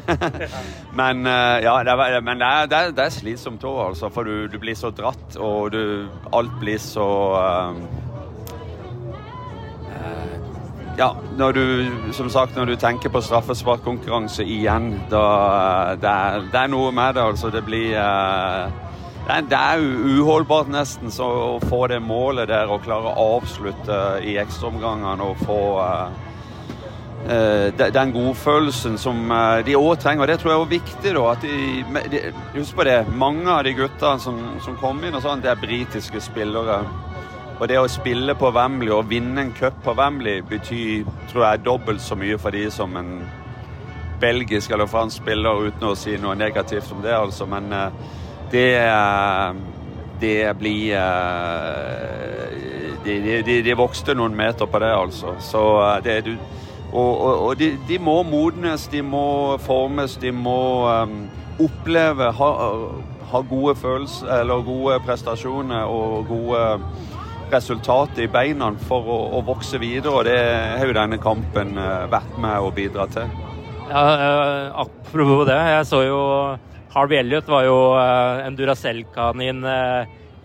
men 1.00 1.26
uh, 1.26 1.58
ja, 1.64 1.72
det 1.82 1.94
er, 1.96 2.20
men 2.22 2.38
det 2.38 2.46
er, 2.46 2.68
det 2.70 2.78
er, 2.78 2.92
det 2.94 3.06
er 3.08 3.16
slitsomt 3.16 3.64
òg, 3.66 3.80
altså. 3.88 4.10
For 4.14 4.28
du, 4.28 4.46
du, 4.48 4.60
blir 4.62 4.78
så 4.78 4.92
dratt, 4.94 5.38
og 5.42 5.72
du, 5.74 6.06
alt 6.38 6.54
blir 6.62 6.78
så 6.78 7.08
uh, 7.34 7.74
Ja, 11.00 11.14
når 11.38 11.52
du 11.52 11.86
Som 12.14 12.30
sagt, 12.30 12.56
når 12.56 12.66
du 12.66 12.76
tenker 12.76 13.10
på 13.10 13.22
straffesparkkonkurranse 13.22 14.46
igjen, 14.46 14.92
da 15.10 15.26
det 15.98 16.14
er, 16.14 16.46
det 16.54 16.62
er 16.62 16.70
noe 16.70 16.92
med 16.94 17.18
det, 17.18 17.26
altså. 17.32 17.50
Det 17.50 17.66
blir 17.66 17.98
uh, 17.98 18.70
det 19.50 19.58
er 19.58 19.82
uholdbart 20.20 20.70
nesten 20.74 21.10
så 21.14 21.26
å 21.26 21.60
få 21.66 21.88
det 21.90 22.00
målet 22.02 22.50
der 22.50 22.70
og 22.70 22.86
klare 22.86 23.10
å 23.10 23.28
avslutte 23.40 24.20
i 24.26 24.38
ekstraomgangene 24.42 25.26
og 25.26 25.44
få 25.46 25.60
Eh, 25.80 26.29
den 27.28 28.12
godfølelsen 28.14 28.98
som 28.98 29.32
eh, 29.32 29.66
de 29.66 29.76
òg 29.76 30.00
trenger. 30.00 30.22
og 30.22 30.28
Det 30.28 30.40
tror 30.40 30.52
jeg 30.52 30.62
er 30.62 30.70
viktig. 30.70 31.14
da, 31.14 31.32
at 31.32 31.42
de, 31.42 32.10
de, 32.12 32.34
Husk 32.56 32.76
på 32.76 32.84
det, 32.84 33.08
mange 33.12 33.50
av 33.52 33.64
de 33.64 33.74
guttene 33.74 34.20
som, 34.20 34.40
som 34.64 34.78
kom 34.78 35.04
inn, 35.04 35.16
og 35.16 35.22
sånn, 35.22 35.42
det 35.42 35.52
er 35.52 35.60
britiske 35.60 36.22
spillere. 36.22 36.82
Og 37.60 37.68
det 37.68 37.80
å 37.80 37.88
spille 37.92 38.36
på 38.40 38.52
Wembley 38.56 38.92
og 38.96 39.10
vinne 39.10 39.42
en 39.42 39.52
cup 39.52 39.82
på 39.84 39.94
Wembley 39.94 40.42
betyr 40.42 41.04
tror 41.32 41.46
jeg, 41.46 41.64
dobbelt 41.66 42.02
så 42.02 42.16
mye 42.16 42.38
for 42.40 42.56
de 42.56 42.70
som 42.72 42.96
en 42.96 43.20
belgisk 44.20 44.72
eller 44.72 44.88
fransk 44.88 45.22
spiller, 45.22 45.68
uten 45.68 45.90
å 45.90 45.96
si 45.96 46.16
noe 46.20 46.36
negativt 46.40 46.92
om 46.96 47.04
det, 47.04 47.14
altså. 47.16 47.46
Men 47.46 47.72
eh, 47.74 47.92
det 48.52 48.70
det 50.20 50.58
blir 50.60 50.98
de, 53.06 53.14
de, 53.46 53.62
de, 53.64 53.76
vokste 53.80 54.12
noen 54.18 54.34
meter 54.36 54.68
på 54.68 54.82
det, 54.84 54.90
altså. 54.92 55.36
Så 55.40 55.62
det, 56.04 56.18
du, 56.26 56.34
og, 56.92 57.22
og, 57.22 57.42
og 57.48 57.60
de, 57.60 57.74
de, 57.88 58.00
må 58.02 58.22
modnes, 58.26 58.88
de 58.90 59.02
må 59.06 59.58
formes, 59.62 60.16
de 60.22 60.32
må 60.34 60.62
um, 60.90 61.20
oppleve, 61.62 62.32
ha, 62.40 62.50
ha, 63.32 63.42
gode 63.50 63.76
følelser 63.78 64.32
eller 64.40 64.66
gode 64.66 64.98
prestasjoner 65.06 65.86
og 65.86 66.32
gode 66.32 66.64
resultater 67.54 68.26
i 68.26 68.32
beina 68.32 68.72
for 68.88 69.06
å, 69.06 69.20
å, 69.38 69.44
vokse 69.46 69.82
videre. 69.82 70.16
Og 70.16 70.26
det 70.30 70.40
har 70.80 70.90
jo 70.90 70.98
denne 70.98 71.20
kampen 71.22 71.78
uh, 71.78 72.08
vært 72.10 72.40
med 72.42 72.58
å 72.58 72.72
bidra 72.74 73.06
til. 73.14 73.30
Ja, 73.90 74.02
uh, 74.02 74.82
apropos 74.86 75.46
det, 75.50 75.60
jeg 75.76 75.86
så 75.90 76.02
jo 76.08 76.24
Harvey 76.94 77.22
Elliot 77.22 77.50
var 77.50 77.68
jo 77.68 77.78
uh, 77.98 78.42
en 78.46 78.58
Duracell-kanin 78.58 79.62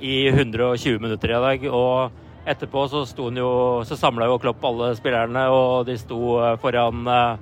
i 0.04 0.18
120 0.28 1.00
minutter 1.00 1.32
i 1.32 1.40
dag. 1.46 1.66
og 1.72 2.23
Etterpå 2.44 2.88
så, 2.88 3.06
så 3.08 3.96
samla 3.96 4.26
jo 4.28 4.38
Klopp 4.42 4.64
alle 4.68 4.90
spillerne, 4.98 5.46
og 5.48 5.86
de 5.88 5.96
sto 5.96 6.36
eh, 6.44 6.58
foran 6.60 7.06
eh, 7.08 7.38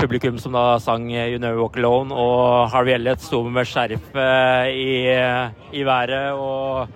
publikum 0.00 0.40
som 0.42 0.56
da 0.56 0.80
sang 0.82 1.06
'You 1.10 1.38
Never 1.38 1.60
Walk 1.60 1.78
Alone', 1.78 2.10
og 2.10 2.72
Harvey 2.72 2.96
Elliot 2.96 3.22
sto 3.22 3.44
med 3.46 3.68
skjerfet 3.70 4.74
i, 4.74 5.14
i, 5.78 5.84
været 5.86 6.34
og 6.34 6.90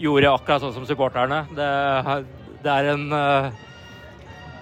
gjorde 0.00 0.32
akkurat 0.32 0.64
sånn 0.64 0.72
som 0.78 0.88
supporterne. 0.88 1.44
Det, 1.52 1.70
det 2.64 2.72
er 2.72 2.92
en 2.94 3.06
eh, 3.12 3.62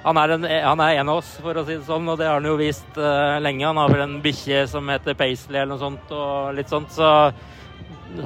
han 0.04 0.18
er, 0.20 0.34
en, 0.34 0.42
han 0.44 0.80
er, 0.82 0.98
en, 0.98 1.08
av 1.08 1.22
oss, 1.22 1.36
for 1.40 1.56
å 1.56 1.62
si 1.64 1.78
det 1.78 1.86
sånn, 1.86 2.10
og 2.10 2.18
det 2.18 2.26
har 2.26 2.36
han 2.36 2.44
jo 2.50 2.58
vist 2.58 2.98
lenge. 3.40 3.64
Han 3.64 3.78
har 3.80 3.88
vel 3.88 4.02
en 4.04 4.18
bikkje 4.20 4.66
som 4.68 4.90
heter 4.92 5.16
Paisley 5.16 5.62
eller 5.62 5.70
noe 5.70 5.80
sånt, 5.80 6.10
og 6.12 6.50
litt 6.58 6.68
sånt. 6.68 6.92
Så 6.92 7.08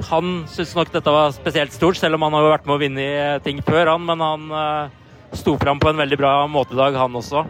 han 0.09 0.43
syntes 0.49 0.75
nok 0.77 0.91
dette 0.93 1.13
var 1.13 1.31
spesielt 1.33 1.73
stort, 1.73 1.97
selv 1.97 2.17
om 2.17 2.25
han 2.27 2.35
har 2.37 2.51
vært 2.53 2.67
med 2.69 2.75
å 2.75 2.81
vinne 2.81 3.05
i 3.05 3.39
ting 3.45 3.61
før, 3.65 3.95
han. 3.95 4.05
Men 4.05 4.21
han 4.23 4.45
uh, 4.53 5.33
sto 5.37 5.55
fram 5.61 5.81
på 5.81 5.91
en 5.91 6.01
veldig 6.01 6.19
bra 6.19 6.33
måte 6.51 6.75
i 6.75 6.79
dag, 6.79 6.97
han 6.99 7.17
også. 7.17 7.43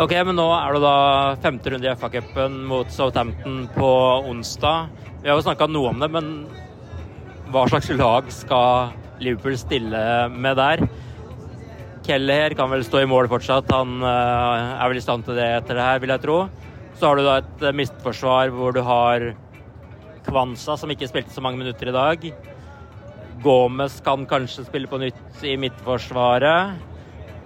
Ok, 0.00 0.14
men 0.24 0.38
nå 0.38 0.46
er 0.56 0.72
det 0.72 0.82
da 0.86 0.96
femte 1.44 1.74
runde 1.74 1.88
i 1.88 1.92
FA-cupen 2.00 2.62
mot 2.68 2.88
Southampton 2.92 3.66
på 3.74 3.92
onsdag. 4.30 4.88
Vi 5.20 5.28
har 5.28 5.36
jo 5.36 5.44
snakka 5.44 5.68
noe 5.68 5.92
om 5.92 6.00
det, 6.00 6.08
men 6.14 6.32
hva 7.52 7.66
slags 7.68 7.90
lag 7.92 8.30
skal 8.32 8.94
Liverpool 9.22 9.58
stille 9.60 10.02
med 10.32 10.56
der? 10.56 10.86
Keller 12.02 12.56
kan 12.58 12.72
vel 12.72 12.82
stå 12.86 13.04
i 13.04 13.10
mål 13.10 13.28
fortsatt. 13.30 13.68
Han 13.76 14.00
uh, 14.00 14.80
er 14.80 14.88
vel 14.88 14.98
i 14.98 15.04
stand 15.04 15.28
til 15.28 15.36
det 15.38 15.50
etter 15.60 15.76
det 15.76 15.86
her, 15.86 16.00
vil 16.02 16.16
jeg 16.16 16.24
tro. 16.24 16.38
Så 16.96 17.08
har 17.08 17.18
du 17.18 17.26
da 17.26 17.38
et 17.42 17.64
mistforsvar 17.76 18.50
hvor 18.56 18.72
du 18.74 18.80
har 18.86 19.32
Kwanza, 20.32 20.78
som 20.80 20.90
ikke 20.92 21.10
spilte 21.10 21.34
så 21.34 21.44
mange 21.44 21.60
minutter 21.60 21.90
i 21.90 21.94
dag. 21.94 22.24
Gomez 23.42 23.98
kan 24.04 24.24
kanskje 24.30 24.64
spille 24.64 24.88
på 24.88 25.00
nytt 25.02 25.44
i 25.44 25.58
midtforsvaret. 25.60 26.78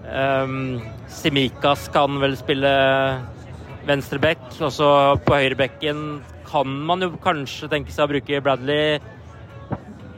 Um, 0.07 0.79
Simikas 1.11 1.89
kan 1.95 2.21
vel 2.23 2.37
spille 2.39 2.71
venstreback. 3.89 4.45
Og 4.61 4.71
så 4.75 4.91
på 5.27 5.39
høyrebekken 5.41 6.21
kan 6.47 6.79
man 6.89 7.03
jo 7.03 7.15
kanskje 7.23 7.71
tenke 7.73 7.95
seg 7.95 8.07
å 8.07 8.13
bruke 8.15 8.43
Bradley 8.45 9.01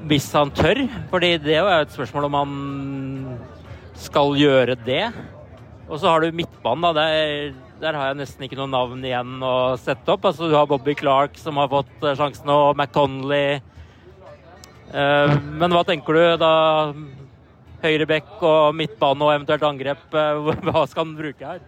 hvis 0.08 0.28
han 0.36 0.52
tør. 0.56 0.84
Fordi 1.12 1.36
det 1.40 1.56
er 1.56 1.62
jo 1.62 1.72
et 1.78 1.96
spørsmål 1.96 2.28
om 2.28 2.38
han 2.42 2.52
skal 3.98 4.36
gjøre 4.38 4.76
det. 4.84 5.06
Og 5.88 5.96
så 5.96 6.12
har 6.12 6.20
du 6.20 6.36
midtbanen, 6.36 6.84
da. 6.84 6.92
Det 6.98 7.08
er 7.16 7.67
der 7.80 7.94
har 7.94 8.10
jeg 8.10 8.18
nesten 8.20 8.44
ikke 8.46 8.58
noe 8.58 8.70
navn 8.70 9.02
igjen 9.06 9.38
å 9.44 9.76
sette 9.80 10.12
opp. 10.14 10.26
Altså, 10.28 10.48
du 10.50 10.56
har 10.56 10.68
Bobby 10.70 10.94
Clark 10.98 11.38
som 11.38 11.60
har 11.60 11.70
fått 11.70 12.04
eh, 12.04 12.16
sjansen, 12.18 12.50
og 12.50 12.74
McConley. 12.74 13.60
Eh, 14.88 15.34
men 15.60 15.74
hva 15.74 15.84
tenker 15.86 16.18
du 16.18 16.42
da? 16.42 16.52
Høyrebekk 17.78 18.40
og 18.42 18.74
midtbane 18.74 19.22
og 19.22 19.34
eventuelt 19.36 19.66
angrep, 19.68 20.06
eh, 20.10 20.48
hva 20.66 20.86
skal 20.90 21.04
han 21.04 21.18
bruke 21.18 21.52
her? 21.52 21.62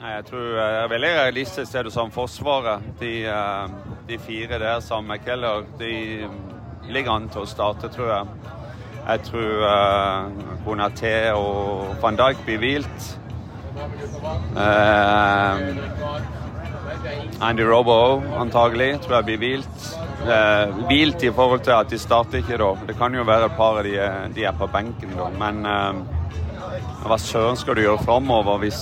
Nei, 0.00 0.16
jeg 0.16 0.26
tror 0.26 0.48
jeg 0.58 0.78
er 0.80 0.90
veldig 0.90 1.12
realistisk 1.20 1.76
det 1.76 1.84
du 1.86 1.92
sa 1.94 2.02
om 2.02 2.12
Forsvaret. 2.12 2.88
De, 3.00 3.12
de, 4.08 4.18
fire 4.20 4.58
der 4.58 4.82
sammen 4.82 5.14
med 5.14 5.22
Keller, 5.24 5.62
de 5.78 6.26
ligger 6.90 7.14
an 7.14 7.30
til 7.30 7.44
å 7.44 7.48
starte, 7.48 7.88
tror 7.94 8.10
jeg. 8.10 8.54
Jeg 9.04 9.22
tror 9.28 9.62
Bonaté 10.64 11.14
og 11.36 11.94
van 12.02 12.18
Dijk 12.18 12.42
blir 12.44 12.60
hvilt. 12.60 13.14
Uh, 13.74 15.58
Andy 17.40 17.64
Robo 17.66 18.22
antagelig 18.38 19.00
tror 19.02 19.16
jeg 19.18 19.26
blir 19.26 19.40
hvilt. 19.42 19.86
Uh, 20.24 20.86
hvilt 20.88 21.24
i 21.26 21.32
forhold 21.34 21.64
til 21.66 21.74
at 21.74 21.90
de 21.90 21.98
starter 21.98 22.38
ikke 22.38 22.58
da. 22.60 22.70
Det 22.86 22.96
kan 22.98 23.14
jo 23.14 23.26
være 23.26 23.50
et 23.50 23.56
par 23.58 23.80
av 23.80 23.84
de, 23.86 23.96
de 24.36 24.46
er 24.46 24.54
på 24.58 24.70
benken 24.70 25.16
da. 25.18 25.26
Men 25.40 25.66
uh, 25.66 25.94
hva 27.04 27.18
søren 27.18 27.58
skal 27.58 27.76
du 27.76 27.82
gjøre 27.84 28.06
framover 28.06 28.62
hvis 28.62 28.80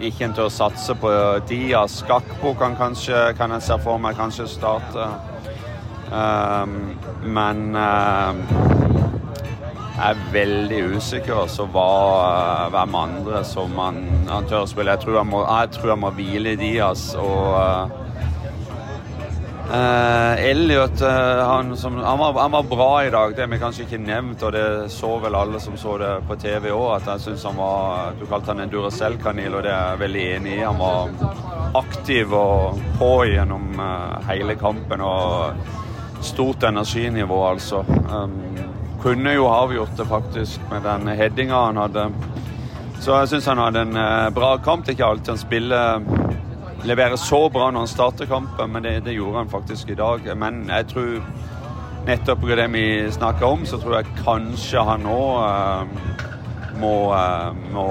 ikke 0.00 0.26
en 0.26 0.34
tør 0.36 0.50
satse 0.52 0.94
på 1.00 1.10
Diaz? 1.48 2.02
Gakpo 2.08 2.52
kan 2.58 2.76
kanskje, 2.76 3.30
kan 3.38 3.54
jeg 3.56 3.64
se 3.64 3.78
for 3.84 4.00
meg 4.02 4.18
kanskje 4.18 4.46
starte. 4.50 5.08
men 7.22 7.76
er 10.00 10.20
veldig 10.32 10.82
usikker. 10.96 11.46
Så 11.50 11.66
hva, 11.72 11.88
hvem 12.72 12.94
andre 12.98 13.44
som 13.46 13.74
han, 13.80 14.04
han 14.28 14.48
tør 14.50 14.64
å 14.64 14.70
spille. 14.70 14.94
Jeg 14.96 15.04
tror 15.04 15.22
han 15.22 15.32
må, 15.32 15.42
jeg 15.46 15.74
tror 15.76 15.94
han 15.94 16.04
må 16.04 16.12
hvile 16.16 16.56
Diaz. 16.60 17.10
og 17.20 17.90
uh, 19.70 20.34
Elliot 20.50 21.02
uh, 21.04 21.42
han, 21.50 21.76
som, 21.78 21.98
han, 22.00 22.18
var, 22.18 22.38
han, 22.40 22.54
var, 22.56 22.68
bra 22.70 22.90
i 23.04 23.12
dag, 23.12 23.36
det 23.36 23.44
har 23.44 23.52
vi 23.52 23.60
kanskje 23.62 23.86
ikke 23.86 24.02
nevnt. 24.04 24.46
Og 24.46 24.54
det 24.56 24.64
så 24.94 25.12
vel 25.22 25.38
alle 25.38 25.60
som 25.62 25.76
så 25.80 25.98
det 26.00 26.14
på 26.28 26.38
TV 26.40 26.70
òg, 26.72 26.88
at 26.98 27.12
jeg 27.14 27.26
syns 27.28 27.46
han 27.50 27.60
var 27.60 28.16
Du 28.20 28.26
kalte 28.30 28.54
han 28.54 28.64
en 28.64 28.72
Duracell-kanil, 28.72 29.58
og 29.58 29.66
det 29.66 29.74
er 29.74 29.92
jeg 29.92 30.04
veldig 30.06 30.26
enig 30.38 30.56
i. 30.56 30.64
Han 30.64 30.80
var 30.80 31.78
aktiv 31.80 32.32
og 32.34 32.80
på 32.98 33.12
gjennom 33.30 33.70
uh, 33.78 34.18
hele 34.30 34.58
kampen. 34.60 35.04
og 35.04 35.78
Stort 36.20 36.66
energinivå, 36.68 37.36
altså. 37.48 37.78
Um, 38.12 38.69
kunne 39.02 39.34
jo 39.34 39.48
avgjort 39.48 39.96
det 39.96 40.06
faktisk 40.08 40.60
med 40.70 40.84
den 40.84 41.08
headinga 41.16 41.64
han 41.66 41.80
hadde. 41.80 42.10
Så 43.00 43.16
jeg 43.16 43.32
syns 43.32 43.48
han 43.48 43.62
hadde 43.62 43.86
en 43.86 43.96
eh, 43.96 44.30
bra 44.36 44.56
kamp. 44.60 44.84
Det 44.84 44.94
er 44.94 44.98
ikke 44.98 45.12
alltid 45.14 45.34
han 45.34 45.44
spiller 45.44 46.08
leverer 46.84 47.16
så 47.16 47.48
bra 47.52 47.70
når 47.70 47.84
han 47.84 47.90
starter 47.90 48.26
kampen, 48.26 48.72
men 48.72 48.82
det, 48.82 49.00
det 49.04 49.16
gjorde 49.16 49.42
han 49.42 49.52
faktisk 49.52 49.90
i 49.90 49.98
dag. 49.98 50.26
Men 50.36 50.64
jeg 50.68 50.88
tror 50.92 51.22
nettopp 52.06 52.40
på 52.40 52.56
det 52.56 52.66
vi 52.72 52.84
snakker 53.12 53.46
om, 53.46 53.64
så 53.66 53.78
tror 53.80 53.98
jeg 53.98 54.20
kanskje 54.24 54.84
han 54.88 55.04
nå 55.04 55.20
uh, 55.44 56.20
må, 56.80 56.94
uh, 57.12 57.50
må, 57.74 57.86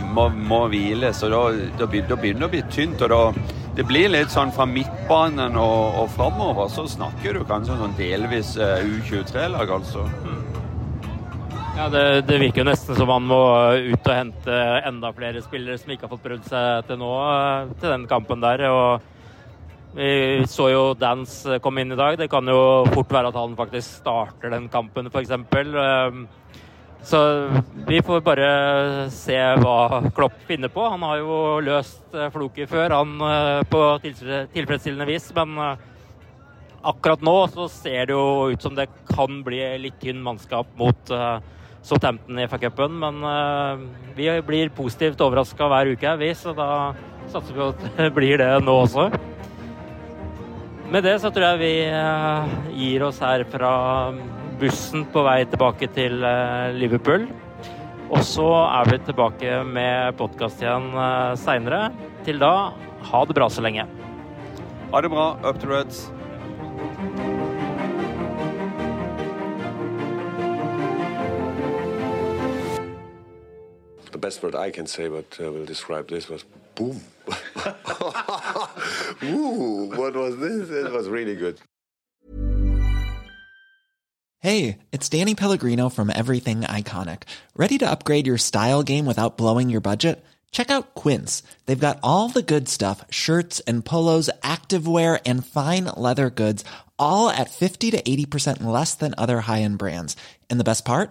må, 0.00 0.28
må, 0.28 0.60
hvile. 0.72 1.12
Så 1.16 1.30
da, 1.32 1.46
da, 1.78 1.88
begynner 1.88 2.46
det 2.46 2.48
å 2.48 2.54
bli 2.56 2.62
tynt. 2.72 3.02
og 3.04 3.12
da 3.12 3.56
det 3.76 3.84
blir 3.86 4.10
litt 4.10 4.32
sånn 4.32 4.50
fra 4.52 4.66
midtbanen 4.66 5.54
og, 5.56 6.00
og 6.02 6.08
framover, 6.16 6.66
så 6.72 6.88
snakker 6.90 7.38
du 7.38 7.44
kanskje 7.48 7.78
sånn 7.78 7.94
delvis 7.96 8.56
uh, 8.58 8.80
U23-lag, 8.82 9.76
altså. 9.78 10.08
Mm. 10.24 10.49
Ja, 11.80 11.88
det, 11.88 12.22
det, 12.28 12.36
virker 12.36 12.60
jo 12.60 12.66
nesten 12.68 12.92
som 12.92 13.08
man 13.08 13.24
må 13.24 13.40
ut 13.72 14.04
og 14.04 14.12
hente 14.12 14.56
enda 14.84 15.08
flere 15.16 15.40
spillere 15.40 15.80
som 15.80 15.88
ikke 15.94 16.04
har 16.04 16.10
fått 16.12 16.26
prøvd 16.26 16.48
seg 16.50 16.88
til 16.90 16.98
nå, 17.00 17.08
eh, 17.24 17.70
til 17.80 17.92
den 17.94 18.02
kampen 18.10 18.42
der. 18.42 18.62
Og 18.68 19.94
vi 19.96 20.10
så 20.52 20.66
jo 20.68 20.82
Dance 21.00 21.56
komme 21.64 21.80
inn 21.80 21.94
i 21.94 21.96
dag. 21.96 22.18
Det 22.20 22.26
kan 22.28 22.44
jo 22.52 22.58
fort 22.92 23.14
være 23.16 23.30
at 23.32 23.38
han 23.40 23.54
faktisk 23.56 23.94
starter 24.02 24.52
den 24.52 24.66
kampen, 24.68 25.08
f.eks. 25.08 25.32
Eh, 25.32 26.18
så 27.08 27.20
vi 27.86 28.02
får 28.04 28.20
bare 28.26 28.50
se 29.14 29.38
hva 29.62 30.02
Klopp 30.18 30.36
finner 30.50 30.68
på. 30.74 30.84
Han 30.84 31.06
har 31.08 31.22
jo 31.22 31.38
løst 31.64 32.12
eh, 32.12 32.28
floket 32.34 32.68
før, 32.74 32.92
han 32.98 33.14
på 33.72 33.80
tilfredsstillende 34.04 35.06
vis. 35.08 35.30
Men 35.38 35.56
akkurat 36.92 37.24
nå 37.24 37.34
så 37.54 37.70
ser 37.72 38.12
det 38.12 38.18
jo 38.18 38.52
ut 38.52 38.68
som 38.68 38.76
det 38.76 38.84
kan 39.14 39.40
bli 39.48 39.62
litt 39.86 39.96
tynn 40.04 40.20
mannskap 40.28 40.68
mot 40.76 41.14
Southampton 41.86 42.38
i 42.38 42.46
FA-cupen. 42.48 42.96
Men 43.02 43.22
uh, 43.24 43.80
vi 44.16 44.28
blir 44.46 44.72
positivt 44.76 45.20
overraska 45.24 45.68
hver 45.70 45.92
uke, 45.94 46.16
vi, 46.20 46.32
så 46.36 46.54
da 46.56 46.70
satser 47.30 47.54
vi 47.54 47.60
på 47.60 47.70
at 47.74 47.84
det 47.98 48.10
blir 48.16 48.40
det 48.42 48.50
nå 48.64 48.76
også. 48.84 49.10
Med 50.90 51.06
det 51.06 51.20
så 51.22 51.30
tror 51.30 51.52
jeg 51.52 51.62
vi 51.62 51.74
uh, 51.94 52.50
gir 52.74 53.06
oss 53.06 53.20
her 53.22 53.46
fra 53.52 53.72
bussen 54.60 55.06
på 55.12 55.22
vei 55.24 55.44
tilbake 55.48 55.88
til 55.96 56.20
uh, 56.24 56.74
Liverpool. 56.76 57.28
Og 58.10 58.24
så 58.26 58.48
er 58.66 58.90
vi 58.90 59.02
tilbake 59.06 59.60
med 59.70 60.18
podkast 60.18 60.64
igjen 60.64 60.90
seinere. 61.38 61.92
Til 62.26 62.42
da, 62.42 62.72
ha 63.12 63.22
det 63.22 63.38
bra 63.38 63.46
så 63.46 63.62
lenge. 63.62 63.86
Ha 64.90 65.04
det 65.06 65.14
bra. 65.14 65.36
Up 65.46 65.62
to 65.62 65.70
Reds. 65.70 66.08
Best 74.20 74.42
word 74.42 74.54
I 74.54 74.70
can 74.70 74.86
say, 74.86 75.08
but 75.08 75.38
uh, 75.40 75.50
will 75.50 75.64
describe 75.64 76.08
this 76.08 76.28
was 76.28 76.44
boom. 76.74 77.00
Ooh, 79.24 79.92
what 79.96 80.14
was 80.14 80.36
this? 80.38 80.70
It 80.70 80.92
was 80.92 81.08
really 81.08 81.36
good. 81.36 81.58
Hey, 84.40 84.78
it's 84.90 85.08
Danny 85.08 85.34
Pellegrino 85.34 85.90
from 85.90 86.08
Everything 86.08 86.62
Iconic. 86.62 87.24
Ready 87.54 87.76
to 87.78 87.90
upgrade 87.90 88.26
your 88.26 88.38
style 88.38 88.82
game 88.82 89.04
without 89.04 89.36
blowing 89.36 89.68
your 89.68 89.82
budget? 89.82 90.24
Check 90.50 90.70
out 90.70 90.94
Quince. 90.94 91.42
They've 91.66 91.78
got 91.78 92.00
all 92.02 92.28
the 92.28 92.42
good 92.42 92.68
stuff 92.68 93.04
shirts 93.10 93.60
and 93.60 93.84
polos, 93.84 94.30
activewear, 94.42 95.20
and 95.26 95.46
fine 95.46 95.84
leather 95.96 96.30
goods, 96.30 96.64
all 96.98 97.28
at 97.28 97.50
50 97.50 97.90
to 97.90 98.02
80% 98.02 98.62
less 98.62 98.94
than 98.94 99.14
other 99.18 99.42
high 99.42 99.60
end 99.60 99.78
brands. 99.78 100.16
And 100.48 100.58
the 100.58 100.64
best 100.64 100.84
part? 100.84 101.10